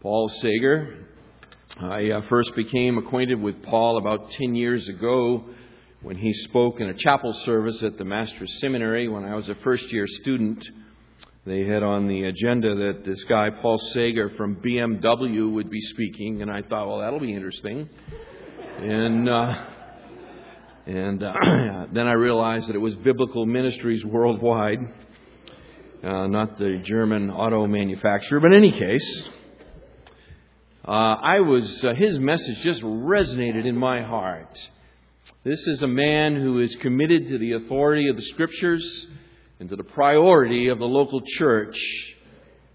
[0.00, 1.06] Paul Seger.
[1.80, 5.44] I uh, first became acquainted with Paul about 10 years ago
[6.02, 9.56] when he spoke in a chapel service at the Master's Seminary when I was a
[9.56, 10.64] first year student.
[11.44, 16.42] They had on the agenda that this guy, Paul Seger from BMW, would be speaking,
[16.42, 17.88] and I thought, well, that'll be interesting.
[18.78, 19.64] And, uh,
[20.86, 21.32] and uh,
[21.92, 24.78] then I realized that it was Biblical Ministries Worldwide,
[26.04, 28.38] uh, not the German auto manufacturer.
[28.38, 29.28] But in any case,
[30.88, 34.58] uh, I was, uh, his message just resonated in my heart.
[35.44, 39.06] This is a man who is committed to the authority of the Scriptures
[39.60, 41.78] and to the priority of the local church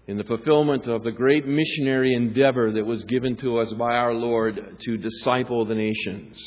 [0.06, 4.14] in the fulfillment of the great missionary endeavor that was given to us by our
[4.14, 6.40] Lord to disciple the nations.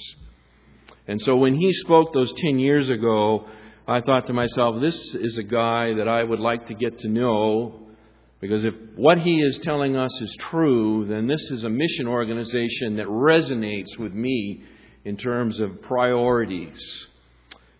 [1.05, 3.45] And so when he spoke those 10 years ago,
[3.85, 7.09] I thought to myself, this is a guy that I would like to get to
[7.09, 7.87] know
[8.40, 12.98] because if what he is telling us is true, then this is a mission organization
[12.98, 14.63] that resonates with me
[15.05, 17.07] in terms of priorities.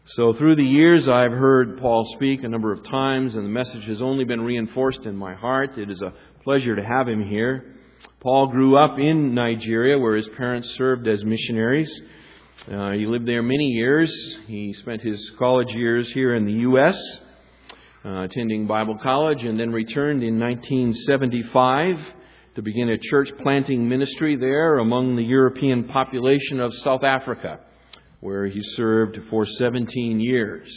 [0.05, 3.83] So through the years, I've heard Paul speak a number of times, and the message
[3.86, 5.77] has only been reinforced in my heart.
[5.77, 7.75] It is a pleasure to have him here.
[8.21, 12.02] Paul grew up in Nigeria, where his parents served as missionaries.
[12.71, 14.11] Uh, he lived there many years.
[14.47, 16.97] He spent his college years here in the U.S
[18.05, 21.95] uh, attending Bible college, and then returned in 1975
[22.55, 27.59] to begin a church planting ministry there among the European population of South Africa,
[28.19, 30.67] where he served for 17 years.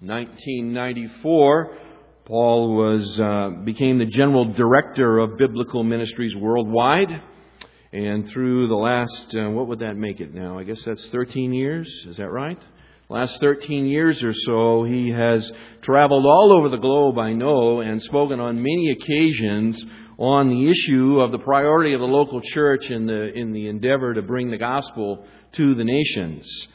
[0.00, 1.78] 1994,
[2.26, 7.22] Paul was uh, became the general director of biblical ministries worldwide,
[7.92, 10.58] and through the last uh, what would that make it now?
[10.58, 11.88] I guess that's 13 years.
[12.08, 12.58] Is that right?
[13.10, 15.52] Last 13 years or so, he has
[15.82, 19.84] traveled all over the globe, I know, and spoken on many occasions
[20.16, 24.14] on the issue of the priority of the local church in the, in the endeavor
[24.14, 26.66] to bring the gospel to the nations.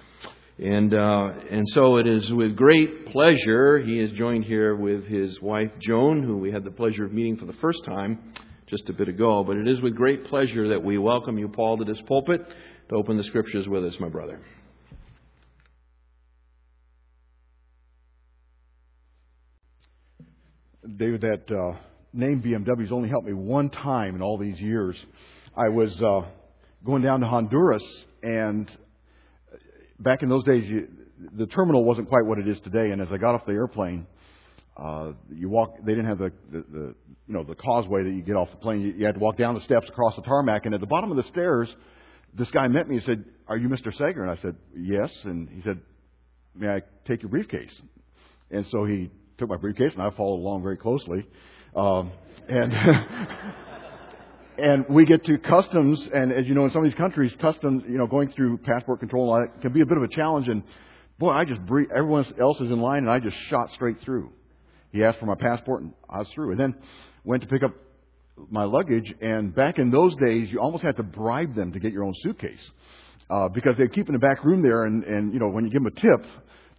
[0.60, 5.42] And, uh, and so it is with great pleasure he is joined here with his
[5.42, 8.34] wife Joan, who we had the pleasure of meeting for the first time
[8.68, 9.44] just a bit ago.
[9.44, 12.42] But it is with great pleasure that we welcome you, Paul, to this pulpit
[12.90, 14.40] to open the scriptures with us, my brother.
[20.98, 21.78] David, that uh,
[22.14, 24.98] name has only helped me one time in all these years.
[25.56, 26.22] I was uh,
[26.84, 27.84] going down to Honduras,
[28.24, 28.70] and
[30.00, 30.88] back in those days, you,
[31.38, 32.90] the terminal wasn't quite what it is today.
[32.90, 34.08] And as I got off the airplane,
[34.78, 35.76] uh, you walk.
[35.86, 36.96] They didn't have the, the, the
[37.28, 38.82] you know the causeway that you get off the plane.
[38.82, 41.12] You, you had to walk down the steps across the tarmac, and at the bottom
[41.12, 41.74] of the stairs,
[42.34, 43.96] this guy met me and said, "Are you Mr.
[43.96, 45.82] Seger?" And I said, "Yes." And he said,
[46.56, 47.80] "May I take your briefcase?"
[48.50, 51.26] And so he took my briefcase and I followed along very closely.
[51.76, 52.12] Um,
[52.48, 52.74] and
[54.60, 57.84] and we get to customs, and as you know, in some of these countries, customs,
[57.88, 60.48] you know, going through passport control can be a bit of a challenge.
[60.48, 60.64] And
[61.18, 64.32] boy, I just briefed, everyone else is in line, and I just shot straight through.
[64.92, 66.52] He asked for my passport, and I was through.
[66.52, 66.76] And then
[67.24, 67.72] went to pick up
[68.50, 71.92] my luggage, and back in those days, you almost had to bribe them to get
[71.92, 72.72] your own suitcase.
[73.30, 75.70] Uh, because they'd keep in the back room there, and, and, you know, when you
[75.70, 76.26] give them a tip,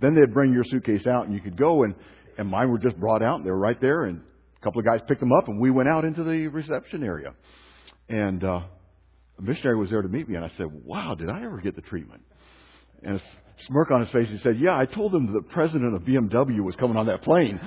[0.01, 1.85] then they'd bring your suitcase out, and you could go.
[1.85, 1.95] And
[2.41, 3.37] and mine were just brought out.
[3.37, 4.23] And they were right there, and
[4.57, 7.35] a couple of guys picked them up, and we went out into the reception area.
[8.09, 8.63] And uh,
[9.39, 11.77] a missionary was there to meet me, and I said, "Wow, did I ever get
[11.77, 12.23] the treatment?"
[13.03, 13.21] And a
[13.67, 16.77] smirk on his face, he said, "Yeah, I told them the president of BMW was
[16.77, 17.61] coming on that plane."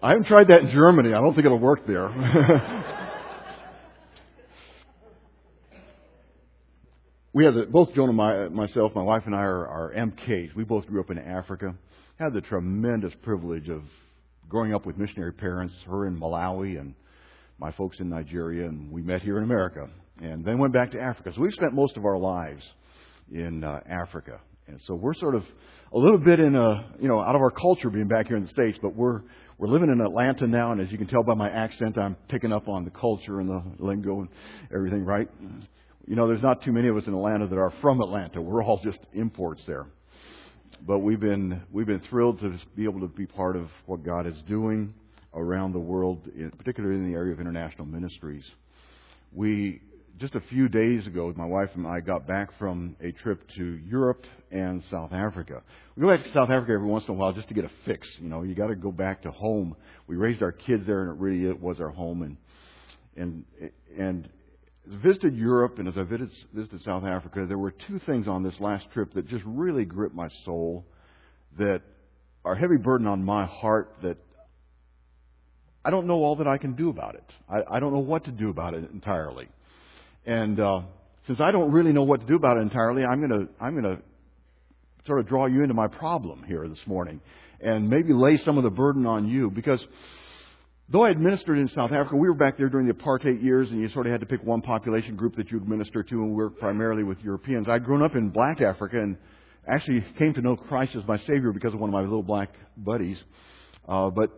[0.00, 1.14] I haven't tried that in Germany.
[1.14, 2.08] I don't think it'll work there.
[7.38, 10.56] we have the, both Joan and my, myself, my wife and I are, are MKs.
[10.56, 11.72] We both grew up in Africa.
[12.18, 13.82] Had the tremendous privilege of
[14.48, 16.96] growing up with missionary parents, her in Malawi and
[17.60, 19.88] my folks in Nigeria, and we met here in America.
[20.20, 21.30] And then went back to Africa.
[21.32, 22.64] So we've spent most of our lives
[23.32, 24.40] in uh, Africa.
[24.66, 25.44] And so we're sort of
[25.92, 28.42] a little bit in a, you know, out of our culture being back here in
[28.42, 29.20] the States, but we're,
[29.58, 32.52] we're living in Atlanta now, and as you can tell by my accent, I'm picking
[32.52, 34.28] up on the culture and the lingo and
[34.74, 35.28] everything, right?
[36.08, 38.40] You know, there's not too many of us in Atlanta that are from Atlanta.
[38.40, 39.88] We're all just imports there.
[40.80, 44.26] But we've been we've been thrilled to be able to be part of what God
[44.26, 44.94] is doing
[45.34, 48.42] around the world, in, particularly in the area of international ministries.
[49.32, 49.82] We
[50.16, 53.64] just a few days ago, my wife and I got back from a trip to
[53.64, 55.62] Europe and South Africa.
[55.94, 57.70] We go back to South Africa every once in a while just to get a
[57.84, 58.08] fix.
[58.18, 59.76] You know, you got to go back to home.
[60.06, 62.22] We raised our kids there, and it really it was our home.
[62.22, 62.36] And
[63.14, 63.44] and
[63.98, 64.28] and
[64.88, 68.58] visited Europe and as I visited, visited South Africa, there were two things on this
[68.60, 70.86] last trip that just really gripped my soul,
[71.58, 71.82] that
[72.44, 74.16] are heavy burden on my heart that
[75.84, 77.24] I don't know all that I can do about it.
[77.48, 79.48] I, I don't know what to do about it entirely.
[80.26, 80.80] And uh,
[81.26, 83.80] since I don't really know what to do about it entirely, I'm going to I'm
[83.80, 84.02] going to
[85.06, 87.20] sort of draw you into my problem here this morning,
[87.60, 89.84] and maybe lay some of the burden on you because.
[90.90, 93.78] Though I administered in South Africa, we were back there during the apartheid years, and
[93.78, 96.36] you sort of had to pick one population group that you administer to, and we
[96.36, 97.68] worked primarily with Europeans.
[97.68, 99.18] I'd grown up in black Africa and
[99.70, 102.54] actually came to know Christ as my Savior because of one of my little black
[102.74, 103.22] buddies.
[103.86, 104.30] Uh, but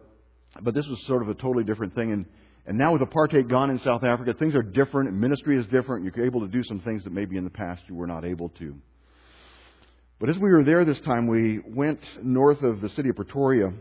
[0.61, 2.11] but this was sort of a totally different thing.
[2.11, 2.26] And,
[2.67, 5.12] and now with apartheid gone in South Africa, things are different.
[5.12, 6.05] Ministry is different.
[6.05, 8.49] You're able to do some things that maybe in the past you were not able
[8.58, 8.75] to.
[10.19, 13.73] But as we were there this time, we went north of the city of Pretoria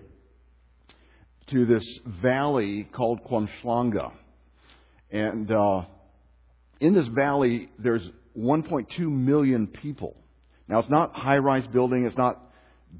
[1.51, 1.86] to this
[2.22, 4.12] valley called Kwamhlanga.
[5.12, 5.81] And uh,
[6.80, 8.07] in this valley, there's
[8.38, 10.16] 1.2 million people.
[10.68, 12.06] Now, it's not high-rise building.
[12.06, 12.40] It's not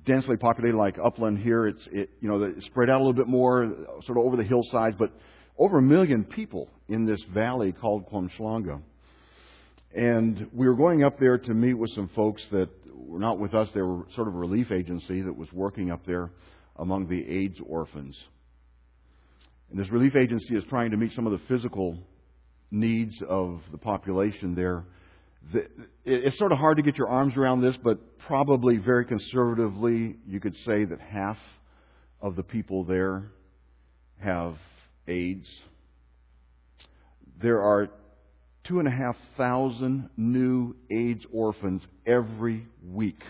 [0.06, 1.68] densely populated like upland here.
[1.68, 3.72] It's it, you know spread out a little bit more,
[4.06, 5.12] sort of over the hillsides, but
[5.58, 8.82] over a million people in this valley called Kwamhlanga.
[9.96, 13.54] And we were going up there to meet with some folks that were not with
[13.54, 13.68] us.
[13.74, 16.32] They were sort of a relief agency that was working up there
[16.78, 18.18] among the AIDS orphans.
[19.70, 21.98] And this relief agency is trying to meet some of the physical
[22.72, 24.86] needs of the population there
[26.06, 30.40] it's sort of hard to get your arms around this, but probably very conservatively, you
[30.40, 31.38] could say that half
[32.22, 33.32] of the people there
[34.20, 34.56] have
[35.08, 35.48] AIDS.
[37.42, 37.90] There are
[38.66, 43.22] two and a half thousand new AIDS orphans every week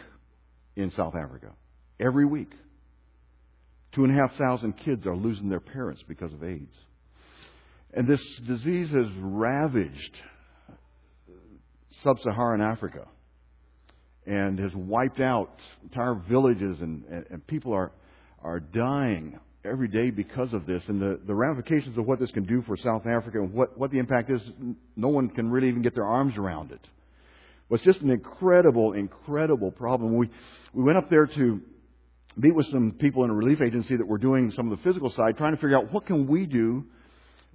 [0.75, 1.51] in South Africa.
[1.99, 2.51] Every week.
[3.99, 6.73] Two and a half thousand kids are losing their parents because of AIDS.
[7.93, 10.17] And this disease has ravaged
[12.01, 13.05] sub Saharan Africa
[14.25, 15.51] and has wiped out
[15.83, 17.91] entire villages, and, and, and, people are,
[18.41, 20.81] are dying every day because of this.
[20.87, 23.91] And the, the ramifications of what this can do for South Africa and what, what
[23.91, 24.39] the impact is,
[24.95, 26.87] no one can really even get their arms around it.
[27.69, 30.15] But it's just an incredible, incredible problem.
[30.15, 30.29] We,
[30.73, 31.61] we went up there to
[32.35, 35.09] meet with some people in a relief agency that were doing some of the physical
[35.09, 36.85] side, trying to figure out what can we do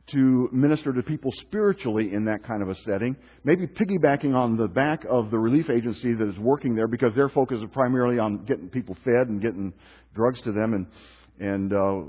[0.07, 3.17] to minister to people spiritually in that kind of a setting.
[3.43, 7.31] Maybe piggybacking on the back of the relief agency that is working there because their
[7.31, 9.73] focus is primarily on getting people fed and getting
[10.15, 10.87] drugs to them and
[11.41, 12.03] and uh,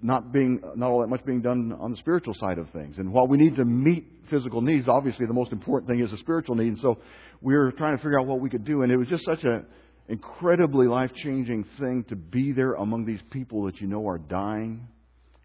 [0.00, 2.98] not being not all that much being done on the spiritual side of things.
[2.98, 6.16] And while we need to meet physical needs, obviously the most important thing is the
[6.16, 6.68] spiritual need.
[6.68, 6.98] And so
[7.40, 8.82] we are trying to figure out what we could do.
[8.82, 9.66] And it was just such an
[10.08, 14.86] incredibly life changing thing to be there among these people that you know are dying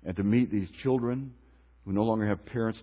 [0.03, 1.33] and to meet these children
[1.85, 2.81] who no longer have parents.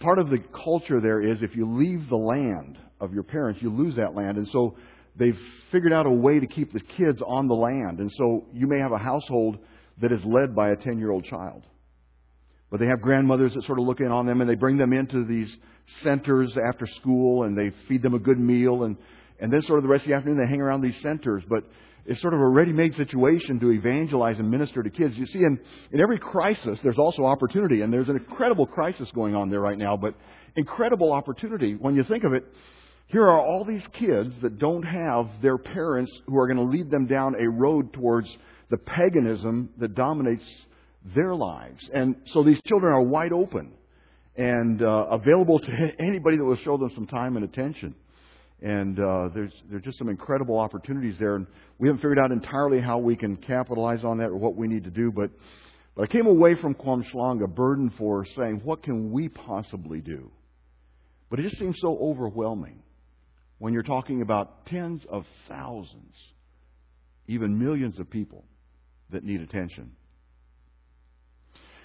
[0.00, 3.70] Part of the culture there is if you leave the land of your parents, you
[3.70, 4.36] lose that land.
[4.36, 4.76] And so
[5.16, 5.38] they've
[5.72, 8.00] figured out a way to keep the kids on the land.
[8.00, 9.58] And so you may have a household
[10.00, 11.64] that is led by a 10 year old child.
[12.70, 14.92] But they have grandmothers that sort of look in on them and they bring them
[14.92, 15.54] into these
[16.02, 18.96] centers after school and they feed them a good meal and,
[19.44, 21.42] and then sort of the rest of the afternoon they hang around these centers.
[21.46, 21.64] But
[22.06, 25.18] it's sort of a ready-made situation to evangelize and minister to kids.
[25.18, 25.60] You see, in,
[25.92, 29.76] in every crisis, there's also opportunity, and there's an incredible crisis going on there right
[29.76, 30.14] now, but
[30.56, 31.74] incredible opportunity.
[31.74, 32.46] When you think of it,
[33.08, 36.90] here are all these kids that don't have their parents who are going to lead
[36.90, 38.34] them down a road towards
[38.70, 40.48] the paganism that dominates
[41.14, 41.86] their lives.
[41.92, 43.72] And so these children are wide open
[44.38, 47.94] and uh, available to anybody that will show them some time and attention.
[48.64, 51.46] And uh, there's there's just some incredible opportunities there, and
[51.78, 54.84] we haven't figured out entirely how we can capitalize on that or what we need
[54.84, 55.12] to do.
[55.12, 55.30] But
[55.94, 60.30] but I came away from Kwamhlanga burdened for saying, what can we possibly do?
[61.30, 62.82] But it just seems so overwhelming
[63.58, 66.14] when you're talking about tens of thousands,
[67.28, 68.44] even millions of people
[69.10, 69.92] that need attention.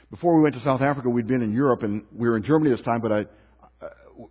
[0.10, 2.76] Before we went to South Africa, we'd been in Europe, and we were in Germany
[2.76, 3.26] this time, but I,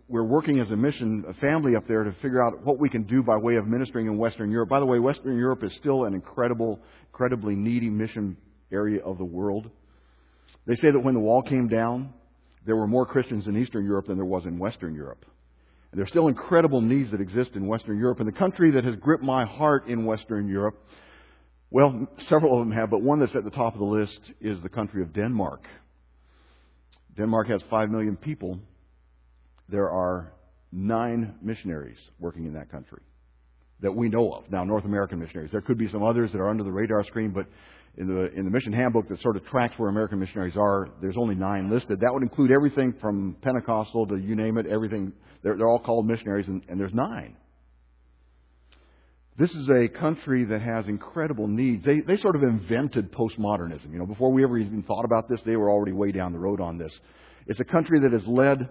[0.07, 3.03] we're working as a mission a family up there to figure out what we can
[3.03, 4.69] do by way of ministering in Western Europe.
[4.69, 8.37] By the way, Western Europe is still an incredible, incredibly needy mission
[8.71, 9.69] area of the world.
[10.67, 12.13] They say that when the wall came down,
[12.65, 15.25] there were more Christians in Eastern Europe than there was in Western Europe.
[15.91, 18.19] And there's still incredible needs that exist in Western Europe.
[18.19, 20.85] And the country that has gripped my heart in Western Europe,
[21.71, 24.61] well, several of them have, but one that's at the top of the list is
[24.61, 25.63] the country of Denmark.
[27.17, 28.59] Denmark has 5 million people
[29.69, 30.33] there are
[30.71, 33.01] nine missionaries working in that country
[33.81, 34.51] that we know of.
[34.51, 35.51] Now, North American missionaries.
[35.51, 37.45] There could be some others that are under the radar screen, but
[37.97, 41.17] in the in the mission handbook that sort of tracks where American missionaries are, there's
[41.17, 42.01] only nine listed.
[42.01, 45.13] That would include everything from Pentecostal to you name it, everything.
[45.43, 47.35] They're, they're all called missionaries, and, and there's nine.
[49.37, 51.85] This is a country that has incredible needs.
[51.85, 53.89] They, they sort of invented postmodernism.
[53.89, 56.39] You know, before we ever even thought about this, they were already way down the
[56.39, 56.91] road on this.
[57.47, 58.67] It's a country that has led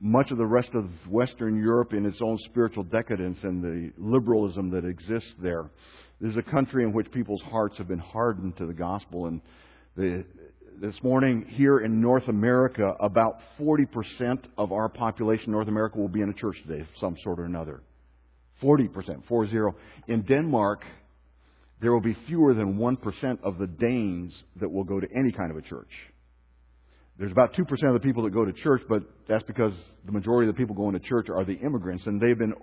[0.00, 4.70] much of the rest of Western Europe in its own spiritual decadence and the liberalism
[4.70, 5.70] that exists there.
[6.20, 9.26] This is a country in which people's hearts have been hardened to the gospel.
[9.26, 9.40] And
[9.96, 10.24] the,
[10.80, 16.08] this morning, here in North America, about 40% of our population in North America will
[16.08, 17.82] be in a church today of some sort or another.
[18.62, 19.74] 40%, 4-0.
[20.08, 20.84] In Denmark,
[21.80, 25.50] there will be fewer than 1% of the Danes that will go to any kind
[25.50, 25.90] of a church.
[27.18, 29.72] There's about 2% of the people that go to church, but that's because
[30.04, 32.54] the majority of the people going to church are the immigrants, and they've been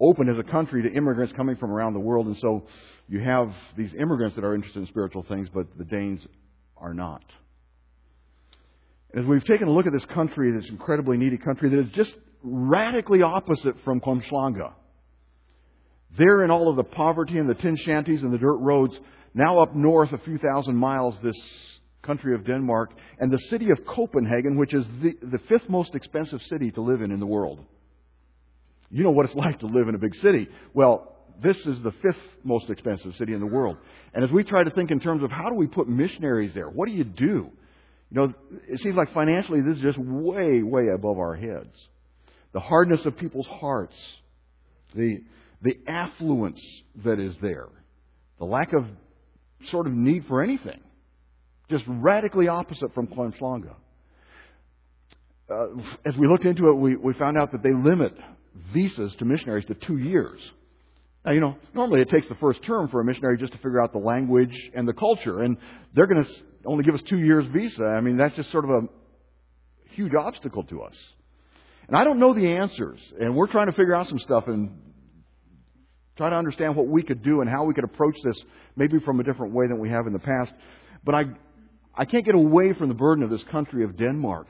[0.00, 2.66] open as a country to immigrants coming from around the world, and so
[3.08, 6.20] you have these immigrants that are interested in spiritual things, but the Danes
[6.76, 7.22] are not.
[9.16, 12.14] As we've taken a look at this country, this incredibly needy country that is just
[12.42, 14.72] radically opposite from Kwamhlanga.
[16.18, 18.98] There in all of the poverty and the tin shanties and the dirt roads,
[19.32, 21.36] now up north a few thousand miles, this
[22.04, 26.40] country of Denmark, and the city of Copenhagen, which is the, the fifth most expensive
[26.42, 27.60] city to live in in the world.
[28.90, 30.48] You know what it's like to live in a big city.
[30.72, 33.76] Well, this is the fifth most expensive city in the world.
[34.12, 36.68] And as we try to think in terms of how do we put missionaries there,
[36.68, 37.50] what do you do?
[38.10, 38.34] You know,
[38.68, 41.74] it seems like financially this is just way, way above our heads.
[42.52, 43.96] The hardness of people's hearts,
[44.94, 45.24] the,
[45.62, 46.60] the affluence
[47.04, 47.68] that is there,
[48.38, 48.86] the lack of
[49.70, 50.80] sort of need for anything.
[51.74, 53.74] Just radically opposite from Kwamhlanga.
[55.50, 55.66] Uh,
[56.06, 58.16] as we looked into it, we, we found out that they limit
[58.72, 60.38] visas to missionaries to two years.
[61.24, 63.82] Now, you know, normally it takes the first term for a missionary just to figure
[63.82, 65.56] out the language and the culture, and
[65.94, 66.30] they're going to
[66.64, 67.82] only give us two years visa.
[67.82, 68.80] I mean, that's just sort of a
[69.96, 70.94] huge obstacle to us.
[71.88, 74.80] And I don't know the answers, and we're trying to figure out some stuff and
[76.16, 78.40] try to understand what we could do and how we could approach this
[78.76, 80.54] maybe from a different way than we have in the past.
[81.04, 81.24] But I,
[81.96, 84.48] I can't get away from the burden of this country of Denmark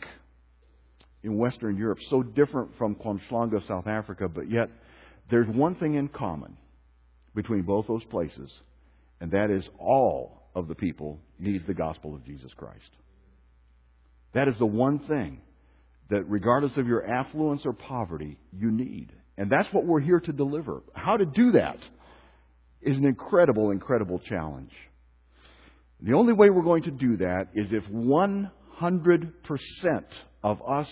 [1.23, 4.69] in Western Europe, so different from Kwamhlanga, South Africa, but yet
[5.31, 6.57] there's one thing in common
[7.35, 8.51] between both those places,
[9.21, 12.91] and that is all of the people need the gospel of Jesus Christ.
[14.33, 15.41] That is the one thing
[16.11, 19.13] that, regardless of your affluence or poverty, you need.
[19.37, 20.83] And that's what we're here to deliver.
[20.95, 21.79] How to do that
[22.83, 24.71] is an incredible, incredible challenge.
[26.05, 28.51] The only way we're going to do that is if 100%
[30.43, 30.91] of us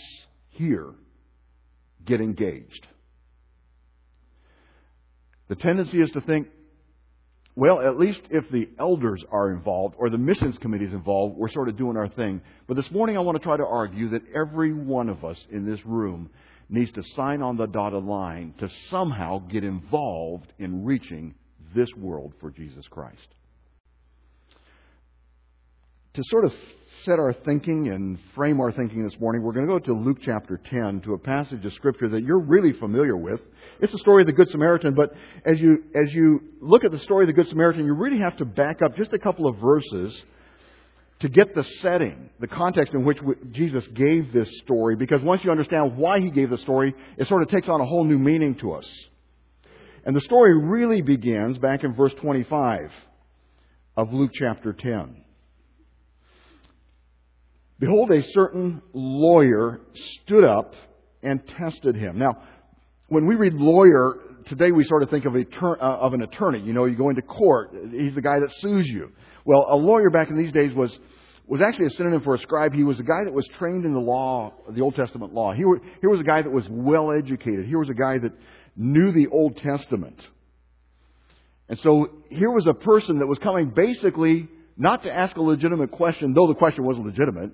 [0.48, 0.94] here
[2.06, 2.86] get engaged.
[5.48, 6.48] The tendency is to think,
[7.54, 11.50] well, at least if the elders are involved or the missions committee is involved, we're
[11.50, 12.40] sort of doing our thing.
[12.66, 15.66] But this morning I want to try to argue that every one of us in
[15.66, 16.30] this room
[16.70, 21.34] needs to sign on the dotted line to somehow get involved in reaching
[21.74, 23.28] this world for Jesus Christ
[26.14, 26.52] to sort of
[27.04, 30.18] set our thinking and frame our thinking this morning, we're going to go to Luke
[30.20, 33.40] chapter 10 to a passage of scripture that you're really familiar with.
[33.80, 35.12] It's the story of the Good Samaritan, but
[35.44, 38.36] as you, as you look at the story of the Good Samaritan, you really have
[38.36, 40.22] to back up just a couple of verses
[41.20, 43.18] to get the setting, the context in which
[43.52, 47.42] Jesus gave this story, because once you understand why he gave the story, it sort
[47.42, 48.86] of takes on a whole new meaning to us.
[50.04, 52.92] And the story really begins back in verse 25
[53.96, 55.22] of Luke chapter 10.
[57.82, 60.74] Behold, a certain lawyer stood up
[61.20, 62.16] and tested him.
[62.16, 62.40] Now,
[63.08, 66.60] when we read lawyer, today we sort of think of, uh, of an attorney.
[66.60, 69.10] You know, you go into court, he's the guy that sues you.
[69.44, 70.96] Well, a lawyer back in these days was,
[71.48, 72.72] was actually a synonym for a scribe.
[72.72, 75.52] He was a guy that was trained in the law, the Old Testament law.
[75.52, 75.64] He,
[76.00, 77.66] here was a guy that was well educated.
[77.66, 78.30] Here was a guy that
[78.76, 80.22] knew the Old Testament.
[81.68, 84.46] And so here was a person that was coming basically
[84.76, 87.50] not to ask a legitimate question, though the question was legitimate,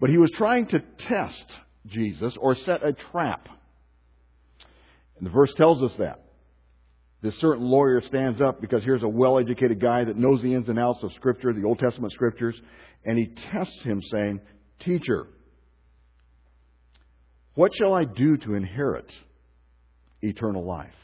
[0.00, 1.46] but he was trying to test
[1.86, 3.48] Jesus or set a trap.
[5.18, 6.22] And the verse tells us that.
[7.22, 10.70] This certain lawyer stands up because here's a well educated guy that knows the ins
[10.70, 12.58] and outs of Scripture, the Old Testament Scriptures,
[13.04, 14.40] and he tests him, saying,
[14.80, 15.26] Teacher,
[17.54, 19.12] what shall I do to inherit
[20.22, 20.94] eternal life?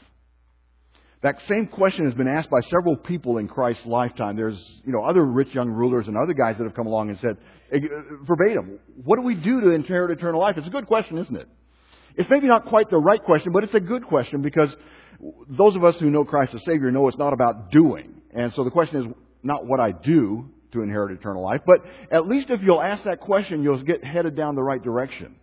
[1.21, 4.35] That same question has been asked by several people in Christ's lifetime.
[4.35, 7.19] There's, you know, other rich young rulers and other guys that have come along and
[7.19, 7.37] said,
[7.71, 7.79] eh,
[8.21, 10.57] verbatim, what do we do to inherit eternal life?
[10.57, 11.47] It's a good question, isn't it?
[12.15, 14.75] It's maybe not quite the right question, but it's a good question because
[15.49, 18.21] those of us who know Christ as Savior know it's not about doing.
[18.31, 21.79] And so the question is not what I do to inherit eternal life, but
[22.11, 25.35] at least if you'll ask that question, you'll get headed down the right direction.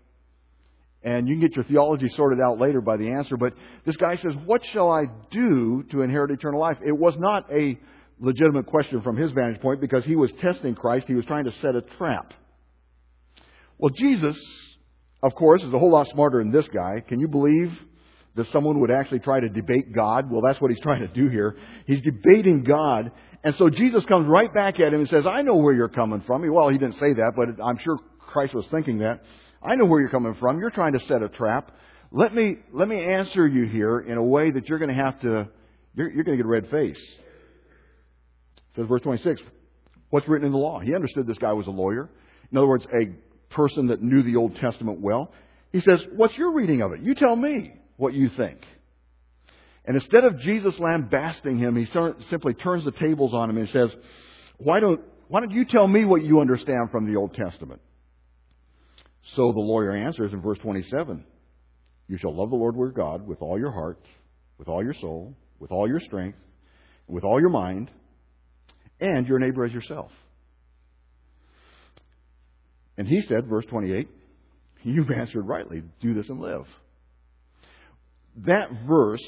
[1.05, 3.37] And you can get your theology sorted out later by the answer.
[3.37, 3.53] But
[3.85, 6.79] this guy says, What shall I do to inherit eternal life?
[6.85, 7.79] It was not a
[8.19, 11.07] legitimate question from his vantage point because he was testing Christ.
[11.07, 12.33] He was trying to set a trap.
[13.77, 14.41] Well, Jesus,
[15.23, 17.01] of course, is a whole lot smarter than this guy.
[17.07, 17.71] Can you believe
[18.37, 20.31] that someone would actually try to debate God?
[20.31, 21.57] Well, that's what he's trying to do here.
[21.87, 23.13] He's debating God.
[23.43, 26.23] And so Jesus comes right back at him and says, I know where you're coming
[26.23, 26.51] from.
[26.51, 29.21] Well, he didn't say that, but I'm sure Christ was thinking that.
[29.65, 30.61] I know where you're coming from.
[30.61, 31.73] You're trying to set a trap.
[32.13, 35.21] Let me, let me answer you here in a way that you're going to have
[35.23, 35.49] to,
[35.95, 37.03] you're, you're going to get a red face.
[38.77, 39.41] Says verse 26,
[40.11, 40.81] what's written in the law?
[40.81, 42.11] He understood this guy was a lawyer.
[42.53, 45.33] In other words, a person that knew the Old Testament well.
[45.73, 47.01] He says, what's your reading of it?
[47.01, 48.61] You tell me what you think.
[49.87, 51.87] And instead of Jesus lambasting him, he
[52.31, 53.95] simply turns the tables on him and says,
[54.59, 57.81] why don't, why don't you tell me what you understand from the Old Testament?
[59.33, 61.25] So the lawyer answers in verse 27
[62.09, 64.05] You shall love the Lord your God with all your heart,
[64.59, 66.39] with all your soul, with all your strength,
[67.09, 67.91] with all your mind,
[69.01, 70.11] and your neighbor as yourself.
[72.97, 74.09] And he said, verse 28,
[74.83, 75.83] You've answered rightly.
[76.01, 76.67] Do this and live.
[78.47, 79.25] That verse,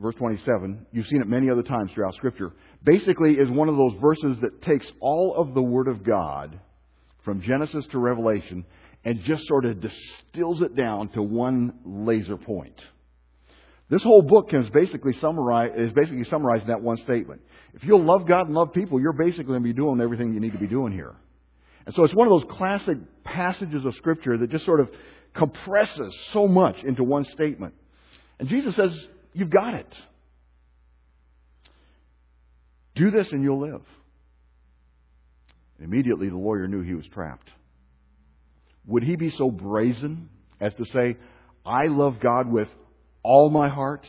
[0.00, 2.52] verse 27, you've seen it many other times throughout Scripture,
[2.84, 6.60] basically is one of those verses that takes all of the Word of God
[7.28, 8.64] from Genesis to Revelation
[9.04, 12.80] and just sort of distills it down to one laser point.
[13.90, 17.42] This whole book is basically is basically summarized in that one statement.
[17.74, 20.40] If you'll love God and love people, you're basically going to be doing everything you
[20.40, 21.16] need to be doing here.
[21.84, 24.88] And so it's one of those classic passages of Scripture that just sort of
[25.34, 27.74] compresses so much into one statement.
[28.38, 29.94] And Jesus says, You've got it.
[32.94, 33.82] Do this and you'll live.
[35.80, 37.50] Immediately the lawyer knew he was trapped.
[38.86, 40.28] Would he be so brazen
[40.60, 41.16] as to say,
[41.64, 42.68] I love God with
[43.22, 44.06] all my heart,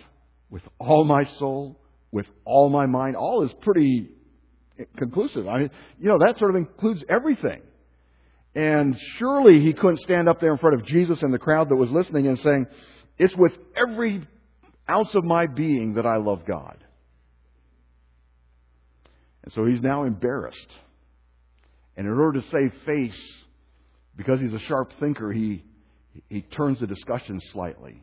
[0.50, 1.80] with all my soul,
[2.12, 3.16] with all my mind?
[3.16, 4.10] All is pretty
[4.98, 5.48] conclusive.
[5.48, 7.62] I mean, you know, that sort of includes everything.
[8.56, 11.76] And surely he couldn't stand up there in front of Jesus and the crowd that
[11.76, 12.68] was listening and saying,
[13.18, 14.26] It's with every
[14.90, 16.84] ounce of my being that I love God.
[19.44, 20.72] And so he's now embarrassed.
[22.00, 23.34] And in order to save face,
[24.16, 25.66] because he's a sharp thinker, he,
[26.30, 28.02] he turns the discussion slightly.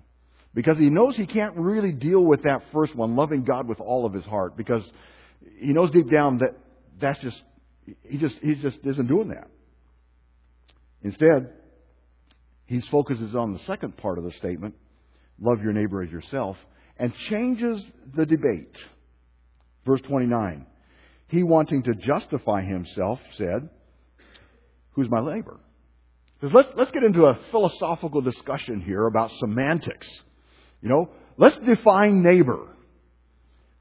[0.52, 4.04] Because he knows he can't really deal with that first one, loving God with all
[4.04, 4.87] of his heart, because
[5.59, 6.59] he knows deep down that
[7.00, 7.42] that's just,
[8.02, 9.48] he just, he just isn't doing that.
[11.02, 11.54] Instead,
[12.66, 14.74] he focuses on the second part of the statement,
[15.40, 16.59] love your neighbor as yourself,
[16.98, 17.82] and changes
[18.14, 18.76] the debate.
[19.87, 20.66] Verse 29.
[21.28, 23.70] He, wanting to justify himself, said,
[24.96, 25.61] Who's my neighbor?
[26.40, 30.09] Let's, let's get into a philosophical discussion here about semantics.
[30.82, 32.66] You know, let's define neighbor.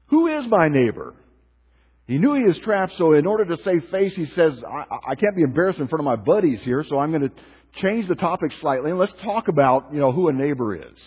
[0.08, 1.14] Who is my neighbor?
[2.06, 5.14] He knew he was trapped, so in order to save face, he says, I, I
[5.16, 7.32] can't be embarrassed in front of my buddies here, so I'm going to
[7.80, 10.98] change the topic slightly and let's talk about, you know, who a neighbor is.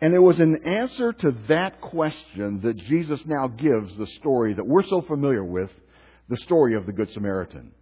[0.00, 4.66] And it was in answer to that question that Jesus now gives the story that
[4.66, 5.70] we're so familiar with,
[6.28, 7.72] the story of the Good Samaritan.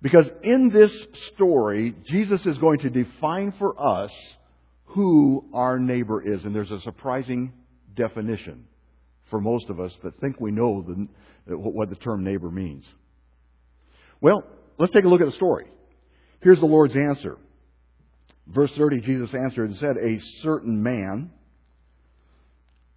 [0.00, 0.92] Because in this
[1.34, 4.12] story, Jesus is going to define for us
[4.86, 6.44] who our neighbor is.
[6.44, 7.52] And there's a surprising
[7.96, 8.64] definition
[9.30, 10.82] for most of us that think we know
[11.46, 12.84] the, what the term neighbor means.
[14.20, 14.44] Well,
[14.78, 15.66] let's take a look at the story.
[16.40, 17.36] Here's the Lord's answer.
[18.46, 21.30] Verse 30, Jesus answered and said, A certain man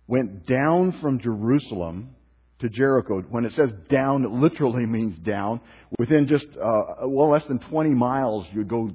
[0.07, 2.15] went down from Jerusalem
[2.61, 3.21] to Jericho.
[3.29, 5.61] When it says down, it literally means down.
[5.99, 8.89] Within just, uh, well, less than 20 miles, you'd go,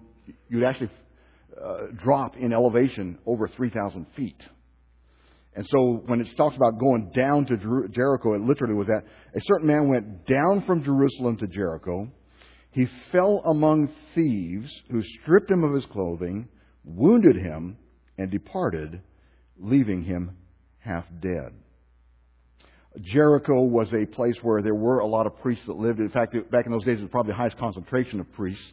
[0.48, 0.90] you'd actually
[1.62, 4.40] uh, drop in elevation over 3,000 feet.
[5.54, 9.04] And so when it talks about going down to Jer- Jericho, it literally was that
[9.34, 12.08] a certain man went down from Jerusalem to Jericho.
[12.70, 16.48] He fell among thieves who stripped him of his clothing,
[16.84, 17.78] wounded him,
[18.18, 19.00] and departed,
[19.58, 20.36] leaving him
[20.78, 21.52] half dead.
[23.02, 26.00] Jericho was a place where there were a lot of priests that lived.
[26.00, 28.64] In fact, back in those days, it was probably the highest concentration of priests.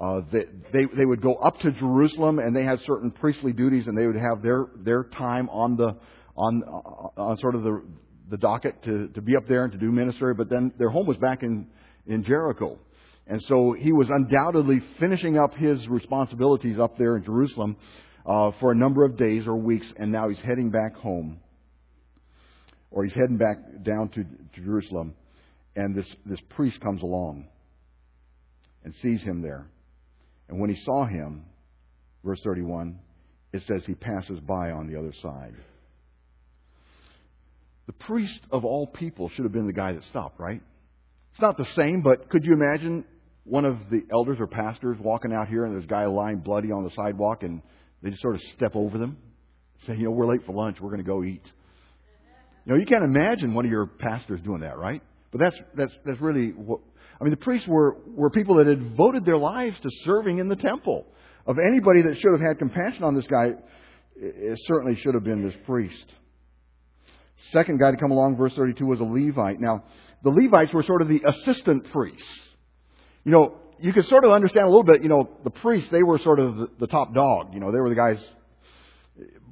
[0.00, 3.86] Uh, they, they, they would go up to Jerusalem and they had certain priestly duties
[3.86, 5.96] and they would have their, their time on the,
[6.36, 7.82] on, uh, on sort of the,
[8.30, 11.06] the docket to, to be up there and to do ministry, but then their home
[11.06, 11.66] was back in,
[12.06, 12.78] in Jericho.
[13.26, 17.76] And so he was undoubtedly finishing up his responsibilities up there in Jerusalem
[18.26, 21.40] uh, for a number of days or weeks, and now he's heading back home
[22.96, 25.14] or he's heading back down to, to Jerusalem,
[25.76, 27.46] and this, this priest comes along
[28.84, 29.66] and sees him there.
[30.48, 31.44] And when he saw him,
[32.24, 32.98] verse 31,
[33.52, 35.54] it says he passes by on the other side.
[37.86, 40.62] The priest of all people should have been the guy that stopped, right?
[41.32, 43.04] It's not the same, but could you imagine
[43.44, 46.72] one of the elders or pastors walking out here and there's a guy lying bloody
[46.72, 47.60] on the sidewalk and
[48.02, 49.18] they just sort of step over them?
[49.86, 51.44] Say, you know, we're late for lunch, we're going to go eat.
[52.66, 55.00] You know, you can't imagine one of your pastors doing that, right?
[55.30, 56.80] But that's that's that's really what
[57.20, 57.30] I mean.
[57.30, 61.06] The priests were were people that had devoted their lives to serving in the temple.
[61.46, 63.50] Of anybody that should have had compassion on this guy,
[64.16, 66.04] it certainly should have been this priest.
[67.50, 69.60] Second guy to come along, verse 32, was a Levite.
[69.60, 69.84] Now,
[70.24, 72.40] the Levites were sort of the assistant priests.
[73.24, 76.02] You know, you could sort of understand a little bit, you know, the priests, they
[76.02, 77.54] were sort of the, the top dog.
[77.54, 78.24] You know, they were the guys.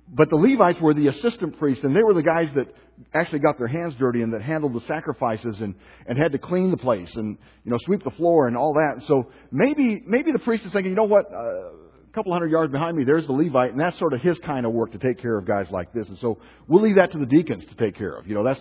[0.08, 2.68] But the Levites were the assistant priests, and they were the guys that
[3.12, 5.74] actually got their hands dirty and that handled the sacrifices and,
[6.06, 8.94] and had to clean the place and, you know, sweep the floor and all that.
[8.94, 12.50] And So maybe, maybe the priest is thinking, you know what, uh, a couple hundred
[12.50, 14.98] yards behind me, there's the Levite, and that's sort of his kind of work to
[14.98, 16.08] take care of guys like this.
[16.08, 16.38] And so
[16.68, 18.28] we'll leave that to the deacons to take care of.
[18.28, 18.60] You know, that's,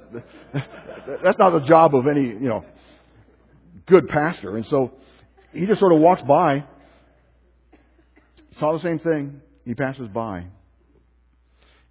[1.24, 2.66] that's not the job of any, you know,
[3.86, 4.58] good pastor.
[4.58, 4.94] And so
[5.52, 6.64] he just sort of walks by,
[8.60, 10.46] saw the same thing, he passes by.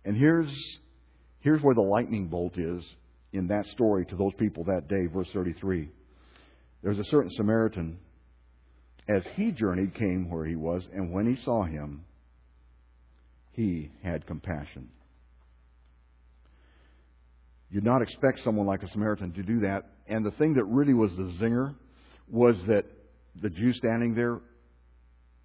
[0.04, 0.50] And here's
[1.42, 2.88] Here's where the lightning bolt is
[3.32, 5.88] in that story to those people that day, verse 33.
[6.82, 7.98] There's a certain Samaritan,
[9.08, 12.04] as he journeyed, came where he was, and when he saw him,
[13.50, 14.88] he had compassion.
[17.70, 19.90] You'd not expect someone like a Samaritan to do that.
[20.06, 21.74] And the thing that really was the zinger
[22.28, 22.84] was that
[23.40, 24.40] the Jew standing there,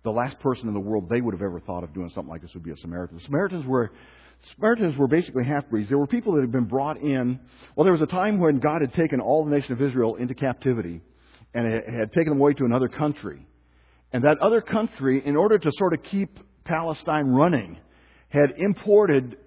[0.04, 2.42] the last person in the world they would have ever thought of doing something like
[2.42, 3.18] this would be a Samaritan.
[3.18, 3.92] The Samaritans were
[4.56, 5.90] Samaritans were basically half breeds.
[5.90, 7.40] There were people that had been brought in.
[7.76, 10.34] Well, there was a time when God had taken all the nation of Israel into
[10.34, 11.02] captivity
[11.54, 13.46] and had taken them away to another country.
[14.14, 17.78] And that other country, in order to sort of keep Palestine running,
[18.30, 19.38] had imported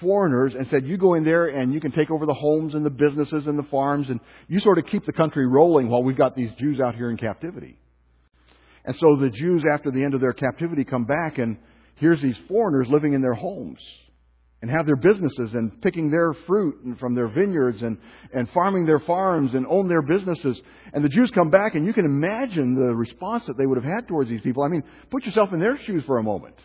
[0.00, 2.84] foreigners and said, You go in there and you can take over the homes and
[2.84, 6.16] the businesses and the farms, and you sort of keep the country rolling while we've
[6.16, 7.78] got these Jews out here in captivity.
[8.84, 11.56] And so the Jews, after the end of their captivity, come back, and
[11.96, 13.80] here's these foreigners living in their homes
[14.66, 17.96] and have their businesses and picking their fruit and from their vineyards and,
[18.32, 20.60] and farming their farms and own their businesses.
[20.92, 23.84] And the Jews come back, and you can imagine the response that they would have
[23.84, 24.64] had towards these people.
[24.64, 26.56] I mean, put yourself in their shoes for a moment.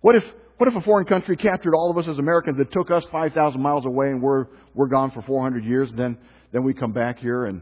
[0.00, 0.24] What if,
[0.56, 3.60] what if a foreign country captured all of us as Americans that took us 5,000
[3.60, 5.90] miles away and we're, we're gone for 400 years?
[5.90, 6.18] And then,
[6.52, 7.60] then we come back here and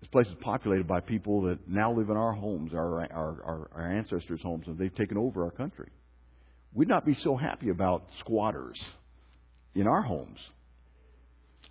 [0.00, 3.70] this place is populated by people that now live in our homes, our, our, our,
[3.74, 5.90] our ancestors' homes, and they've taken over our country
[6.74, 8.80] we'd not be so happy about squatters
[9.74, 10.38] in our homes.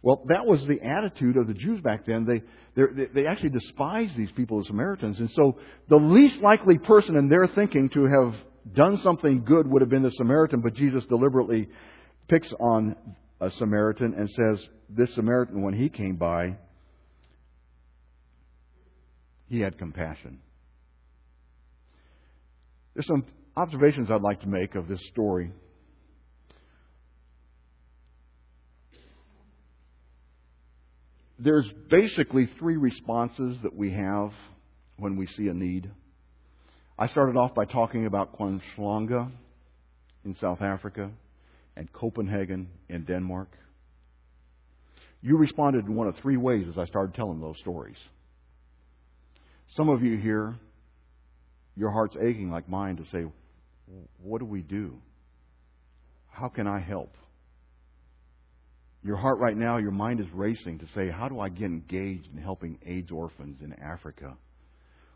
[0.02, 2.26] Well, that was the attitude of the Jews back then.
[2.26, 5.20] They, they, actually despised these people, the Samaritans.
[5.20, 5.60] And so
[5.90, 8.36] the least likely person in their thinking to have
[8.74, 11.70] done something good would have been the Samaritan, but Jesus deliberately
[12.28, 12.96] picks on
[13.40, 16.58] a Samaritan and says, This Samaritan, when he came by,
[19.48, 20.40] he had compassion.
[22.96, 23.26] There's some
[23.62, 25.52] observations I'd like to make of this story.
[31.38, 34.32] There's basically three responses that we have
[34.98, 35.92] when we see a need.
[36.98, 39.32] I started off by talking about Kwamhlanga
[40.26, 41.12] in South Africa
[41.76, 43.50] and Copenhagen in Denmark.
[45.22, 47.98] You responded in one of three ways as I started telling those stories.
[49.76, 50.56] Some of you here,
[51.76, 53.26] your heart's aching like mine to say,
[54.22, 54.98] what do we do?
[56.28, 57.16] How can I help?
[59.04, 62.30] Your heart right now, your mind is racing to say, How do I get engaged
[62.32, 64.36] in helping AIDS orphans in Africa?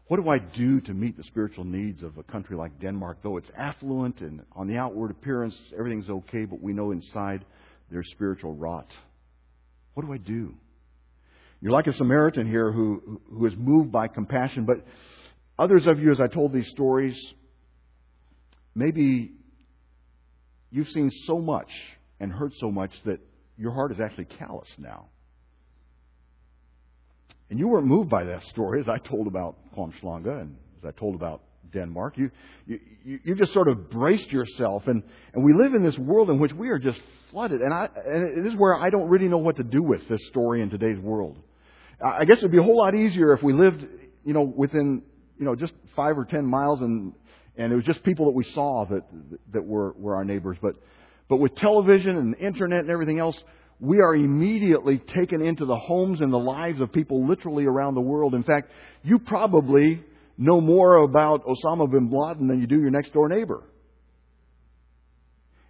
[0.07, 3.37] What do I do to meet the spiritual needs of a country like Denmark, though
[3.37, 7.43] it's affluent and on the outward appearance everything's okay, but we know inside
[7.89, 8.87] there's spiritual rot?
[9.93, 10.53] What do I do?
[11.61, 14.85] You're like a Samaritan here who, who is moved by compassion, but
[15.57, 17.17] others of you, as I told these stories,
[18.75, 19.31] Maybe
[20.69, 21.69] you've seen so much
[22.19, 23.19] and heard so much that
[23.57, 25.07] your heart is actually callous now.
[27.49, 30.99] And you weren't moved by that story as I told about Kwamhlanga and as I
[30.99, 32.17] told about Denmark.
[32.17, 32.31] You,
[32.65, 32.79] you,
[33.23, 34.87] you just sort of braced yourself.
[34.87, 36.99] And, and we live in this world in which we are just
[37.31, 37.61] flooded.
[37.61, 40.25] And, I, and it is where I don't really know what to do with this
[40.27, 41.37] story in today's world.
[42.03, 43.85] I guess it would be a whole lot easier if we lived,
[44.25, 45.03] you know, within,
[45.39, 47.13] you know, just five or ten miles and
[47.57, 49.03] and it was just people that we saw that
[49.53, 50.57] that were were our neighbors.
[50.61, 50.75] But
[51.27, 53.37] but with television and internet and everything else,
[53.79, 58.01] we are immediately taken into the homes and the lives of people literally around the
[58.01, 58.33] world.
[58.33, 58.71] In fact,
[59.03, 60.03] you probably
[60.37, 63.63] know more about Osama bin Laden than you do your next door neighbor.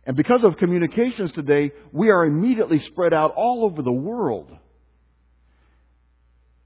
[0.06, 4.52] And because of communications today, we are immediately spread out all over the world.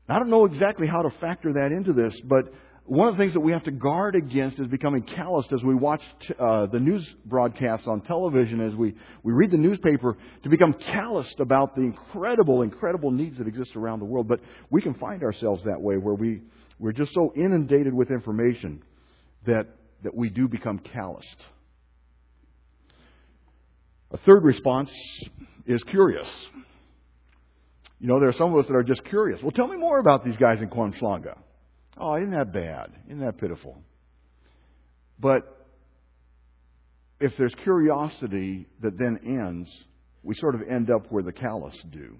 [0.09, 2.51] I don't know exactly how to factor that into this, but
[2.89, 5.75] one of the things that we have to guard against is becoming calloused as we
[5.75, 6.01] watch
[6.39, 11.39] uh, the news broadcasts on television, as we, we read the newspaper, to become calloused
[11.39, 14.27] about the incredible, incredible needs that exist around the world.
[14.27, 14.39] But
[14.71, 16.41] we can find ourselves that way where we,
[16.79, 18.81] we're just so inundated with information
[19.45, 19.67] that,
[20.03, 21.45] that we do become calloused.
[24.11, 24.91] A third response
[25.67, 26.27] is curious.
[27.99, 29.43] You know, there are some of us that are just curious.
[29.43, 31.37] Well, tell me more about these guys in Kwamhlanga.
[31.99, 32.91] Oh, isn't that bad?
[33.07, 33.77] Isn't that pitiful?
[35.19, 35.67] But
[37.19, 39.69] if there's curiosity that then ends,
[40.23, 42.17] we sort of end up where the callous do.